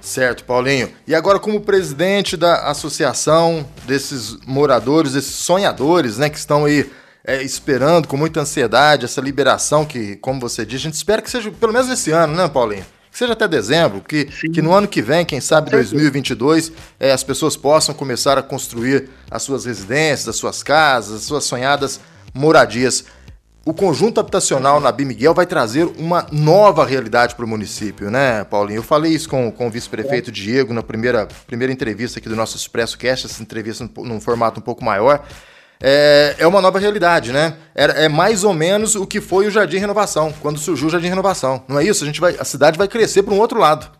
Certo, 0.00 0.44
Paulinho. 0.44 0.90
E 1.06 1.14
agora, 1.14 1.38
como 1.38 1.58
presidente 1.62 2.36
da 2.36 2.68
associação 2.68 3.66
desses 3.86 4.36
moradores, 4.46 5.14
desses 5.14 5.34
sonhadores, 5.34 6.18
né, 6.18 6.28
que 6.28 6.36
estão 6.36 6.66
aí 6.66 6.90
é, 7.24 7.42
esperando 7.42 8.06
com 8.06 8.16
muita 8.16 8.40
ansiedade 8.40 9.06
essa 9.06 9.20
liberação 9.20 9.84
que, 9.84 10.16
como 10.16 10.38
você 10.38 10.64
disse, 10.64 10.82
a 10.82 10.90
gente 10.90 10.94
espera 10.94 11.22
que 11.22 11.30
seja 11.30 11.50
pelo 11.50 11.72
menos 11.72 11.88
esse 11.88 12.10
ano, 12.10 12.36
né, 12.36 12.46
Paulinho? 12.48 12.84
Que 13.10 13.16
seja 13.16 13.32
até 13.32 13.48
dezembro, 13.48 14.00
que, 14.00 14.24
que 14.24 14.60
no 14.60 14.72
ano 14.74 14.86
que 14.86 15.00
vem, 15.00 15.24
quem 15.24 15.40
sabe 15.40 15.70
2022, 15.70 16.72
é, 17.00 17.12
as 17.12 17.22
pessoas 17.22 17.56
possam 17.56 17.94
começar 17.94 18.36
a 18.36 18.42
construir 18.42 19.08
as 19.30 19.42
suas 19.42 19.64
residências, 19.64 20.28
as 20.28 20.36
suas 20.36 20.62
casas, 20.62 21.18
as 21.18 21.22
suas 21.22 21.44
sonhadas 21.44 22.00
moradias. 22.34 23.04
O 23.64 23.72
conjunto 23.72 24.20
habitacional 24.20 24.78
na 24.78 24.92
Miguel 24.92 25.32
vai 25.32 25.46
trazer 25.46 25.84
uma 25.96 26.26
nova 26.30 26.84
realidade 26.84 27.34
para 27.34 27.44
o 27.44 27.48
município, 27.48 28.10
né, 28.10 28.44
Paulinho? 28.44 28.80
Eu 28.80 28.82
falei 28.82 29.12
isso 29.12 29.28
com, 29.28 29.50
com 29.50 29.68
o 29.68 29.70
vice-prefeito 29.70 30.30
Diego 30.30 30.74
na 30.74 30.82
primeira, 30.82 31.26
primeira 31.46 31.72
entrevista 31.72 32.18
aqui 32.18 32.28
do 32.28 32.36
nosso 32.36 32.56
Expresso 32.56 32.98
Cast, 32.98 33.26
essa 33.26 33.40
entrevista 33.40 33.88
num 33.98 34.20
formato 34.20 34.60
um 34.60 34.62
pouco 34.62 34.84
maior 34.84 35.24
é, 35.86 36.36
é 36.38 36.46
uma 36.46 36.62
nova 36.62 36.78
realidade, 36.78 37.30
né? 37.30 37.58
É, 37.74 38.06
é, 38.06 38.08
mais 38.08 38.42
ou 38.42 38.54
menos 38.54 38.94
o 38.94 39.06
que 39.06 39.20
foi 39.20 39.46
o 39.46 39.50
Jardim 39.50 39.76
Renovação, 39.76 40.32
quando 40.40 40.58
surgiu 40.58 40.88
o 40.88 40.90
Jardim 40.90 41.08
Renovação. 41.08 41.62
Não 41.68 41.78
é 41.78 41.84
isso? 41.84 42.04
A, 42.04 42.06
gente 42.06 42.22
vai, 42.22 42.34
a 42.38 42.44
cidade 42.44 42.78
vai 42.78 42.88
crescer 42.88 43.22
para 43.22 43.34
um 43.34 43.38
outro 43.38 43.58
lado. 43.58 43.90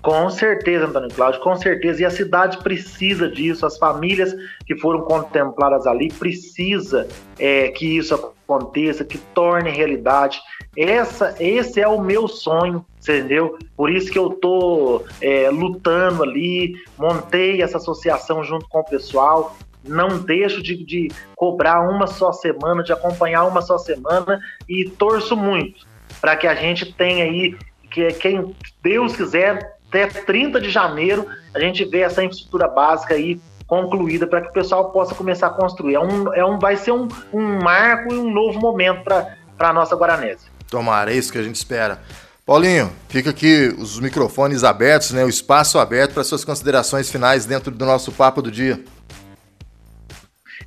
Com 0.00 0.30
certeza, 0.30 0.86
Antônio 0.86 1.10
Cláudio, 1.14 1.40
com 1.42 1.54
certeza. 1.56 2.00
E 2.00 2.04
a 2.06 2.10
cidade 2.10 2.58
precisa 2.62 3.28
disso, 3.28 3.66
as 3.66 3.76
famílias 3.76 4.34
que 4.66 4.74
foram 4.78 5.02
contempladas 5.02 5.86
ali 5.86 6.08
precisa 6.10 7.06
é, 7.38 7.68
que 7.68 7.98
isso 7.98 8.14
aconteça, 8.14 9.04
que 9.04 9.18
torne 9.18 9.70
realidade. 9.70 10.40
Essa, 10.74 11.34
esse 11.40 11.78
é 11.78 11.86
o 11.86 12.00
meu 12.00 12.26
sonho, 12.26 12.86
entendeu? 13.02 13.58
Por 13.76 13.90
isso 13.90 14.10
que 14.10 14.18
eu 14.18 14.30
tô 14.30 15.02
é, 15.20 15.50
lutando 15.50 16.22
ali, 16.22 16.74
montei 16.98 17.60
essa 17.60 17.76
associação 17.76 18.42
junto 18.42 18.66
com 18.68 18.80
o 18.80 18.84
pessoal 18.84 19.54
não 19.86 20.18
deixo 20.18 20.62
de, 20.62 20.82
de 20.84 21.10
cobrar 21.36 21.80
uma 21.88 22.06
só 22.06 22.32
semana, 22.32 22.82
de 22.82 22.92
acompanhar 22.92 23.44
uma 23.44 23.62
só 23.62 23.78
semana 23.78 24.40
e 24.68 24.88
torço 24.88 25.36
muito 25.36 25.86
para 26.20 26.36
que 26.36 26.46
a 26.46 26.54
gente 26.54 26.92
tenha 26.92 27.24
aí, 27.24 27.56
que 27.90 28.12
quem 28.14 28.54
Deus 28.82 29.14
quiser, 29.14 29.76
até 29.88 30.06
30 30.06 30.60
de 30.60 30.70
janeiro, 30.70 31.26
a 31.54 31.60
gente 31.60 31.84
vê 31.84 32.00
essa 32.00 32.22
infraestrutura 32.22 32.66
básica 32.66 33.14
aí 33.14 33.40
concluída 33.66 34.26
para 34.26 34.40
que 34.40 34.48
o 34.48 34.52
pessoal 34.52 34.90
possa 34.90 35.14
começar 35.14 35.48
a 35.48 35.50
construir. 35.50 35.94
É 35.94 36.00
um, 36.00 36.34
é 36.34 36.44
um, 36.44 36.58
vai 36.58 36.76
ser 36.76 36.92
um, 36.92 37.08
um 37.32 37.58
marco 37.62 38.12
e 38.12 38.18
um 38.18 38.32
novo 38.32 38.58
momento 38.58 39.02
para 39.04 39.36
a 39.58 39.72
nossa 39.72 39.94
Guaranese. 39.96 40.46
Tomara, 40.70 41.12
é 41.12 41.16
isso 41.16 41.32
que 41.32 41.38
a 41.38 41.42
gente 41.42 41.56
espera. 41.56 42.00
Paulinho, 42.44 42.92
fica 43.08 43.30
aqui 43.30 43.74
os 43.78 43.98
microfones 43.98 44.64
abertos, 44.64 45.12
né, 45.12 45.24
o 45.24 45.28
espaço 45.28 45.78
aberto 45.78 46.12
para 46.12 46.24
suas 46.24 46.44
considerações 46.44 47.10
finais 47.10 47.46
dentro 47.46 47.70
do 47.70 47.86
nosso 47.86 48.12
papo 48.12 48.42
do 48.42 48.50
dia. 48.50 48.84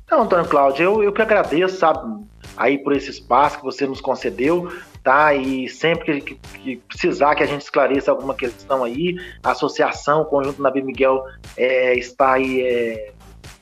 Então, 0.08 0.22
Antônio 0.22 0.48
Cláudio, 0.48 0.84
eu, 0.84 1.02
eu 1.02 1.12
que 1.12 1.20
agradeço, 1.20 1.76
sabe, 1.76 2.24
aí 2.56 2.78
por 2.78 2.94
esse 2.94 3.10
espaço 3.10 3.58
que 3.58 3.64
você 3.64 3.86
nos 3.86 4.00
concedeu, 4.00 4.72
tá? 5.04 5.34
E 5.34 5.68
sempre 5.68 6.22
que, 6.22 6.34
que 6.34 6.76
precisar 6.88 7.34
que 7.34 7.42
a 7.42 7.46
gente 7.46 7.60
esclareça 7.60 8.10
alguma 8.10 8.34
questão 8.34 8.82
aí, 8.82 9.16
a 9.44 9.50
associação, 9.50 10.22
o 10.22 10.24
conjunto 10.24 10.62
Nabi 10.62 10.80
Miguel 10.80 11.26
é, 11.58 11.94
está 11.94 12.32
aí 12.32 12.62
é, 12.62 13.12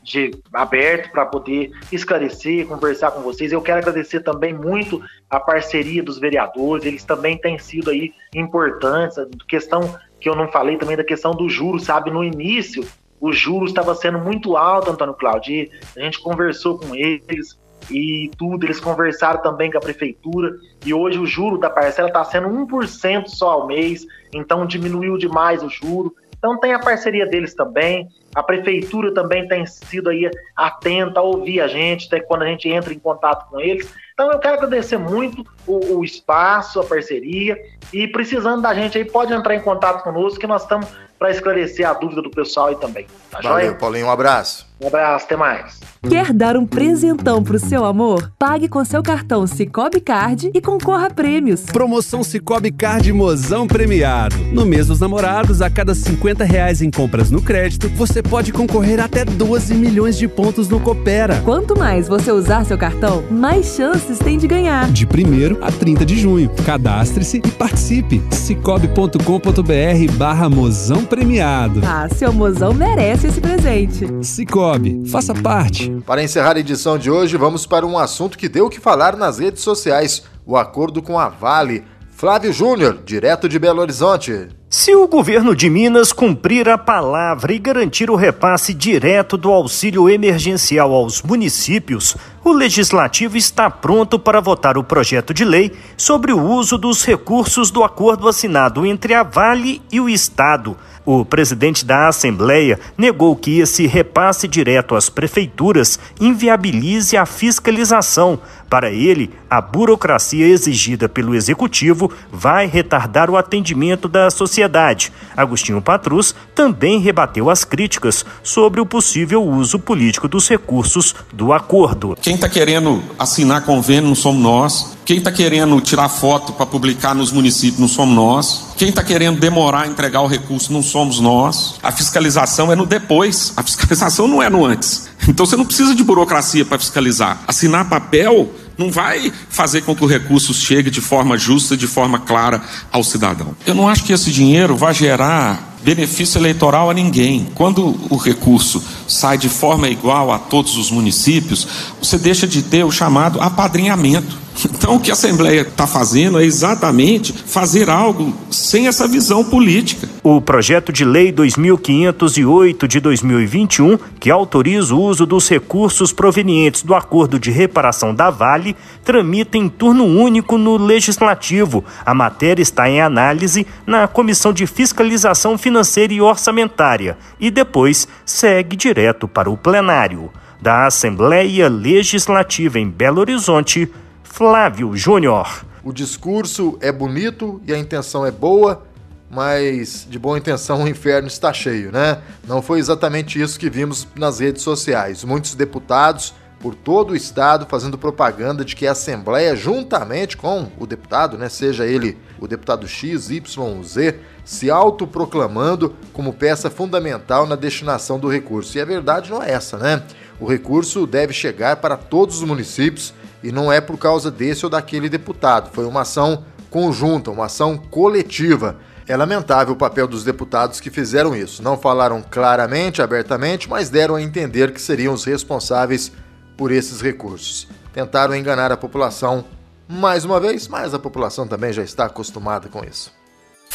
de, 0.05 0.31
aberto 0.53 1.11
para 1.11 1.27
poder 1.27 1.73
esclarecer, 1.91 2.65
conversar 2.69 3.11
com 3.11 3.23
vocês. 3.23 3.51
Eu 3.51 3.61
quero 3.61 3.81
agradecer 3.81 4.21
também 4.21 4.55
muito 4.55 5.03
a 5.29 5.41
parceria 5.41 6.01
dos 6.01 6.21
vereadores, 6.21 6.85
eles 6.85 7.03
também 7.03 7.37
têm 7.37 7.59
sido 7.59 7.91
aí 7.91 8.15
importantes, 8.33 9.17
questão 9.49 9.99
que 10.21 10.29
eu 10.29 10.37
não 10.37 10.47
falei 10.53 10.77
também 10.77 10.97
da 10.97 11.03
questão 11.03 11.33
do 11.33 11.49
juro, 11.49 11.81
sabe? 11.81 12.09
No 12.09 12.23
início, 12.23 12.87
o 13.21 13.33
juros 13.33 13.71
estava 13.71 13.95
sendo 13.95 14.19
muito 14.19 14.57
alto, 14.57 14.91
Antônio 14.91 15.15
Cláudio. 15.15 15.55
E 15.55 15.71
a 15.97 16.01
gente 16.01 16.21
conversou 16.21 16.79
com 16.79 16.95
eles 16.95 17.59
e 17.91 18.31
tudo, 18.37 18.65
eles 18.65 18.81
conversaram 18.81 19.41
também 19.43 19.71
com 19.71 19.79
a 19.79 19.81
prefeitura 19.81 20.57
e 20.85 20.93
hoje 20.93 21.19
o 21.19 21.27
juro 21.27 21.59
da 21.59 21.71
parcela 21.71 22.09
está 22.09 22.25
sendo 22.25 22.49
1% 22.49 23.29
só 23.29 23.51
ao 23.51 23.67
mês, 23.67 24.05
então 24.33 24.67
diminuiu 24.67 25.17
demais 25.17 25.63
o 25.63 25.69
juro. 25.69 26.15
Então 26.37 26.59
tem 26.59 26.73
a 26.73 26.79
parceria 26.79 27.27
deles 27.27 27.55
também. 27.55 28.09
A 28.37 28.43
prefeitura 28.43 29.15
também 29.15 29.49
tem 29.49 29.65
sido 29.65 30.11
aí 30.11 30.31
atenta 30.55 31.21
a 31.21 31.23
ouvir 31.23 31.59
a 31.63 31.67
gente, 31.67 32.07
até 32.07 32.21
quando 32.21 32.43
a 32.43 32.47
gente 32.47 32.69
entra 32.69 32.93
em 32.93 32.99
contato 32.99 33.49
com 33.49 33.59
eles. 33.59 33.91
Então 34.13 34.31
eu 34.31 34.39
quero 34.39 34.57
agradecer 34.57 34.99
muito 34.99 35.43
o, 35.67 35.97
o 35.97 36.05
espaço, 36.05 36.79
a 36.79 36.85
parceria 36.85 37.59
e 37.95 38.07
precisando 38.07 38.61
da 38.61 38.75
gente 38.75 38.99
aí 38.99 39.07
pode 39.07 39.33
entrar 39.33 39.55
em 39.55 39.61
contato 39.61 40.03
conosco 40.03 40.39
que 40.39 40.47
nós 40.47 40.63
estamos 40.63 40.87
para 41.19 41.31
esclarecer 41.31 41.89
a 41.89 41.95
dúvida 41.95 42.21
do 42.21 42.31
pessoal 42.31 42.69
aí 42.69 42.77
também. 42.77 43.07
Tá 43.31 43.41
Valeu, 43.41 43.69
joia? 43.69 43.75
Paulinho, 43.75 44.07
um 44.07 44.11
abraço. 44.11 44.67
Um 44.79 44.89
abraço, 44.89 45.25
até 45.25 45.37
mais. 45.37 45.81
Quer 46.07 46.33
dar 46.33 46.57
um 46.57 46.67
presentão 46.67 47.43
pro 47.43 47.59
seu 47.59 47.85
amor? 47.85 48.31
Pague 48.39 48.69
com 48.69 48.85
seu 48.85 49.03
cartão 49.03 49.47
Cicobi 49.47 50.01
Card 50.01 50.51
e 50.53 50.61
concorra 50.61 51.07
a 51.07 51.11
prêmios. 51.11 51.63
Promoção 51.63 52.23
Cicobi 52.23 52.71
Card 52.71 53.11
Mozão 53.13 53.67
Premiado. 53.67 54.37
No 54.53 54.67
mês 54.67 54.89
dos 54.89 55.01
namorados, 55.01 55.63
a 55.63 55.71
cada 55.71 55.95
50 55.95 56.45
reais 56.45 56.83
em 56.83 56.91
compras 56.91 57.31
no 57.31 57.43
crédito, 57.43 57.89
você 57.89 58.23
pode 58.27 58.53
concorrer 58.53 59.01
até 59.01 59.25
12 59.25 59.75
milhões 59.75 60.19
de 60.19 60.27
pontos 60.27 60.69
no 60.69 60.81
Coopera. 60.81 61.41
Quanto 61.45 61.79
mais 61.79 62.09
você 62.09 62.33
usar 62.33 62.65
seu 62.65 62.77
cartão, 62.77 63.23
mais 63.31 63.77
chances 63.77 64.19
tem 64.19 64.37
de 64.37 64.47
ganhar. 64.47 64.91
De 64.91 65.07
1 65.07 65.65
a 65.65 65.71
30 65.71 66.05
de 66.05 66.19
junho. 66.19 66.51
Cadastre-se 66.65 67.39
e 67.39 67.51
participe. 67.51 68.23
cicobi.com.br 68.31 70.13
barra 70.17 70.49
Mozão 70.49 71.05
Premiado. 71.05 71.81
Ah, 71.85 72.09
seu 72.09 72.33
mozão 72.33 72.75
merece 72.75 73.29
esse 73.29 73.41
presente. 73.41 74.07
Cicobi, 74.23 75.03
faça 75.09 75.35
parte. 75.35 75.91
Para 76.05 76.23
encerrar 76.23 76.57
a 76.57 76.61
edição 76.61 76.99
de 76.99 77.11
hoje, 77.11 77.37
vamos 77.37 77.67
para 77.67 77.87
um 77.87 77.99
assunto 77.99 78.37
que 78.37 78.49
deu 78.49 78.67
o 78.67 78.71
que 78.71 78.81
falar 78.81 79.17
nas 79.17 79.39
redes 79.39 79.63
sociais: 79.63 80.25
o 80.45 80.57
acordo 80.57 81.01
com 81.01 81.19
a 81.19 81.29
Vale. 81.29 81.85
Flávio 82.17 82.51
Júnior, 82.51 83.01
direto 83.05 83.47
de 83.47 83.59
Belo 83.59 83.83
Horizonte. 83.83 84.49
Se 84.71 84.95
o 84.95 85.07
governo 85.07 85.55
de 85.55 85.69
Minas 85.69 86.15
cumprir 86.15 86.67
a 86.67 86.79
palavra 86.79 87.53
e 87.53 87.59
garantir 87.59 88.11
o 88.11 88.17
repasse 88.17 88.73
direto 88.73 89.37
do 89.37 89.53
auxílio 89.53 90.09
emergencial 90.09 90.95
aos 90.95 91.21
municípios, 91.21 92.17
o 92.43 92.53
legislativo 92.53 93.37
está 93.37 93.69
pronto 93.69 94.19
para 94.19 94.41
votar 94.41 94.79
o 94.79 94.83
projeto 94.83 95.35
de 95.35 95.45
lei 95.45 95.73
sobre 95.95 96.33
o 96.33 96.43
uso 96.43 96.79
dos 96.79 97.05
recursos 97.05 97.71
do 97.71 97.85
acordo 97.85 98.27
assinado 98.29 98.87
entre 98.87 99.13
a 99.13 99.23
Vale 99.23 99.83
e 99.93 100.01
o 100.01 100.09
Estado. 100.09 100.75
O 101.05 101.25
presidente 101.25 101.85
da 101.85 102.09
Assembleia 102.09 102.81
negou 102.99 103.37
que 103.37 103.61
esse 103.61 103.87
repasse 103.87 104.49
direto 104.49 104.97
às 104.97 105.09
prefeituras 105.09 106.01
inviabilize 106.21 107.17
a 107.17 107.25
fiscalização. 107.25 108.41
Para 108.69 108.91
ele, 108.91 109.31
a 109.49 109.61
burocracia 109.61 110.47
exigida 110.47 111.09
pelo 111.09 111.35
executivo 111.35 112.11
vai 112.33 112.67
retardar 112.67 113.31
o 113.31 113.37
atendimento 113.37 114.09
da 114.09 114.29
sociedade. 114.29 115.13
Agostinho 115.37 115.81
Patrus 115.81 116.35
também 116.55 116.99
rebateu 116.99 117.49
as 117.49 117.65
críticas 117.65 118.25
sobre 118.43 118.81
o 118.81 118.87
possível 118.87 119.45
uso 119.45 119.79
político 119.79 120.27
dos 120.27 120.49
recursos 120.49 121.15
do 121.33 121.53
acordo. 121.53 122.17
Quem 122.21 122.35
está 122.35 122.49
querendo 122.49 123.03
assinar 123.19 123.63
convênio 123.63 124.09
não 124.09 124.15
somos 124.15 124.43
nós. 124.43 124.97
Quem 125.07 125.19
está 125.19 125.31
querendo 125.31 125.81
tirar 125.81 126.09
foto 126.09 126.53
para 126.53 126.67
publicar 126.67 127.15
nos 127.15 127.31
municípios 127.31 127.79
não 127.79 127.87
somos 127.87 128.17
nós. 128.17 128.67
Quem 128.77 128.89
está 128.89 129.05
querendo 129.05 129.39
demorar 129.39 129.83
a 129.83 129.87
entregar 129.87 130.21
o 130.23 130.27
recurso 130.27 130.73
não 130.73 130.83
somos 130.83 131.21
nós. 131.21 131.77
A 131.81 131.93
fiscalização 131.93 132.73
é 132.73 132.75
no 132.75 132.85
depois, 132.85 133.53
a 133.57 133.63
fiscalização 133.65 134.27
não 134.27 134.43
é 134.43 134.51
no 134.51 134.65
antes. 134.65 135.09
Então 135.29 135.47
você 135.47 135.57
não 135.57 135.65
precisa 135.65 135.95
de 135.95 136.03
burocracia 136.03 136.65
para 136.65 136.79
fiscalizar. 136.79 137.41
Assinar 137.47 137.89
papel 137.89 138.51
não 138.77 138.91
vai 138.91 139.33
fazer 139.49 139.83
com 139.83 139.95
que 139.95 140.05
o 140.05 140.07
recurso 140.07 140.53
chegue 140.53 140.91
de 140.91 141.01
forma 141.01 141.39
justa, 141.39 141.77
de 141.77 141.87
forma 141.87 142.19
clara 142.19 142.63
ao 142.93 143.03
cidadão. 143.03 143.57
Eu 143.67 143.75
não 143.75 143.89
acho 143.89 144.05
que 144.05 144.13
esse 144.13 144.31
dinheiro 144.31 144.77
vai 144.77 144.93
gerar 144.93 145.77
benefício 145.83 146.39
eleitoral 146.39 146.91
a 146.91 146.95
ninguém. 146.95 147.47
Quando 147.55 147.97
o 148.11 148.17
recurso 148.17 148.83
sai 149.07 149.39
de 149.39 149.49
forma 149.49 149.89
igual 149.89 150.33
a 150.33 150.39
todos 150.39 150.77
os 150.77 150.91
municípios, 150.91 151.67
você 152.03 152.19
deixa 152.19 152.47
de 152.47 152.63
ter 152.63 152.85
o 152.85 152.91
chamado 152.91 153.41
apadrinhamento. 153.41 154.46
Então, 154.65 154.97
o 154.97 155.01
que 155.01 155.11
a 155.11 155.15
Assembleia 155.15 155.61
está 155.61 155.87
fazendo 155.87 156.41
é 156.41 156.45
exatamente 156.45 157.33
fazer 157.33 157.91
algo 157.91 158.33
sem 158.51 158.87
essa 158.87 159.07
visão 159.07 159.45
política. 159.45 160.09
O 160.23 160.41
projeto 160.41 160.93
de 160.93 161.05
lei 161.05 161.31
2508 161.31 162.89
de 162.89 163.01
2021, 163.01 163.99
que 164.19 164.31
autoriza 164.31 164.95
o 164.95 165.01
uso 165.01 165.27
dos 165.27 165.49
recursos 165.49 166.13
provenientes 166.13 166.83
do 166.83 166.95
acordo 166.95 167.39
de 167.39 167.51
reparação 167.51 168.15
da 168.15 168.31
Vale, 168.31 168.77
tramita 169.05 169.59
em 169.59 169.69
turno 169.69 170.05
único 170.05 170.57
no 170.57 170.77
Legislativo. 170.77 171.85
A 172.05 172.15
matéria 172.15 172.63
está 172.63 172.89
em 172.89 173.01
análise 173.01 173.67
na 173.87 174.09
Comissão 174.09 174.53
de 174.53 174.67
Fiscalização 174.67 175.59
Financeira 175.59 176.15
e 176.15 176.21
Orçamentária 176.21 177.19
e 177.39 177.51
depois 177.51 178.09
segue 178.25 178.77
direto 178.77 179.29
para 179.29 179.51
o 179.51 179.57
plenário. 179.57 180.31
Da 180.61 180.87
Assembleia 180.87 181.69
Legislativa 181.69 182.81
em 182.81 182.89
Belo 182.89 183.21
Horizonte, 183.21 183.91
Flávio 184.37 184.95
Júnior. 184.95 185.65
O 185.83 185.95
discurso 185.95 186.77
é 186.83 186.93
bonito 186.93 187.59
e 187.67 187.73
a 187.73 187.79
intenção 187.79 188.27
é 188.27 188.31
boa, 188.31 188.83
mas 189.31 190.07
de 190.11 190.19
boa 190.19 190.37
intenção 190.37 190.83
o 190.83 190.89
inferno 190.89 191.27
está 191.27 191.55
cheio, 191.55 191.91
né? 191.91 192.21
Não 192.47 192.61
foi 192.61 192.79
exatamente 192.79 193.41
isso 193.41 193.59
que 193.59 193.71
vimos 193.71 194.07
nas 194.15 194.39
redes 194.39 194.61
sociais. 194.61 195.25
Muitos 195.25 195.55
deputados 195.55 196.35
por 196.61 196.75
todo 196.75 197.13
o 197.13 197.17
estado 197.17 197.65
fazendo 197.65 197.97
propaganda 197.97 198.63
de 198.63 198.77
que 198.77 198.87
a 198.87 198.93
Assembleia, 198.93 199.57
juntamente 199.57 200.37
com 200.37 200.71
o 200.79 200.87
deputado, 200.87 201.39
né, 201.39 201.49
seja 201.49 201.87
ele 201.87 202.19
o 202.39 202.47
deputado 202.47 202.87
X, 202.87 203.31
Y, 203.31 203.83
Z, 203.85 204.21
se 204.45 204.71
autoproclamando 204.71 205.97
como 206.13 206.35
peça 206.35 206.69
fundamental 206.69 207.47
na 207.47 207.57
destinação 207.57 208.19
do 208.19 208.29
recurso. 208.29 208.77
E 208.77 208.83
a 208.83 208.85
verdade 208.85 209.31
não 209.31 209.43
é 209.43 209.53
essa, 209.53 209.79
né? 209.79 210.03
O 210.39 210.47
recurso 210.47 211.07
deve 211.07 211.33
chegar 211.33 211.77
para 211.77 211.97
todos 211.97 212.37
os 212.37 212.43
municípios 212.43 213.15
e 213.47 213.53
não 213.53 213.71
é 213.71 213.81
por 213.81 213.97
causa 213.97 214.29
desse 214.29 214.67
ou 214.67 214.71
daquele 214.71 215.09
deputado. 215.09 215.71
Foi 215.73 215.85
uma 215.85 216.01
ação 216.01 216.45
conjunta, 216.69 217.31
uma 217.31 217.45
ação 217.45 217.79
coletiva. 217.79 218.77
É 219.07 219.17
lamentável 219.17 219.73
o 219.73 219.79
papel 219.79 220.09
dos 220.09 220.25
deputados 220.25 220.81
que 220.81 220.91
fizeram 220.91 221.35
isso. 221.35 221.63
Não 221.63 221.79
falaram 221.79 222.21
claramente, 222.29 223.01
abertamente, 223.01 223.71
mas 223.71 223.89
deram 223.89 224.17
a 224.17 224.23
entender 224.23 224.73
que 224.73 224.83
seriam 224.83 225.15
os 225.15 225.25
responsáveis 225.25 226.11
por 226.57 226.73
esses 226.73 227.01
recursos. 227.01 227.69
Tentaram 227.93 228.35
enganar 228.35 228.73
a 228.73 228.77
população 228.77 229.45
mais 229.89 230.25
uma 230.25 230.41
vez, 230.41 230.67
mas 230.67 230.93
a 230.93 230.99
população 230.99 231.47
também 231.47 231.73
já 231.73 231.85
está 231.85 232.07
acostumada 232.07 232.69
com 232.69 232.85
isso. 232.85 233.16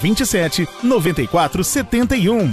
27 0.00 0.68
94 0.82 1.64
71. 1.64 2.50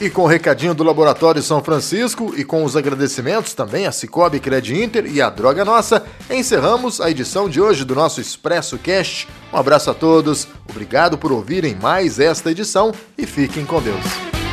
E 0.00 0.10
com 0.10 0.22
o 0.22 0.26
recadinho 0.26 0.74
do 0.74 0.82
Laboratório 0.82 1.42
São 1.42 1.62
Francisco 1.62 2.34
e 2.36 2.44
com 2.44 2.64
os 2.64 2.76
agradecimentos 2.76 3.54
também 3.54 3.86
a 3.86 3.92
Cicobi 3.92 4.40
Cred 4.40 4.82
Inter 4.82 5.06
e 5.06 5.22
a 5.22 5.30
Droga 5.30 5.64
Nossa, 5.64 6.04
encerramos 6.28 7.00
a 7.00 7.10
edição 7.10 7.48
de 7.48 7.60
hoje 7.60 7.84
do 7.84 7.94
nosso 7.94 8.20
Expresso 8.20 8.76
Cast. 8.76 9.28
Um 9.52 9.56
abraço 9.56 9.90
a 9.90 9.94
todos, 9.94 10.48
obrigado 10.68 11.16
por 11.16 11.30
ouvirem 11.30 11.76
mais 11.76 12.18
esta 12.18 12.50
edição 12.50 12.92
e 13.16 13.24
fiquem 13.24 13.64
com 13.64 13.80
Deus. 13.80 14.43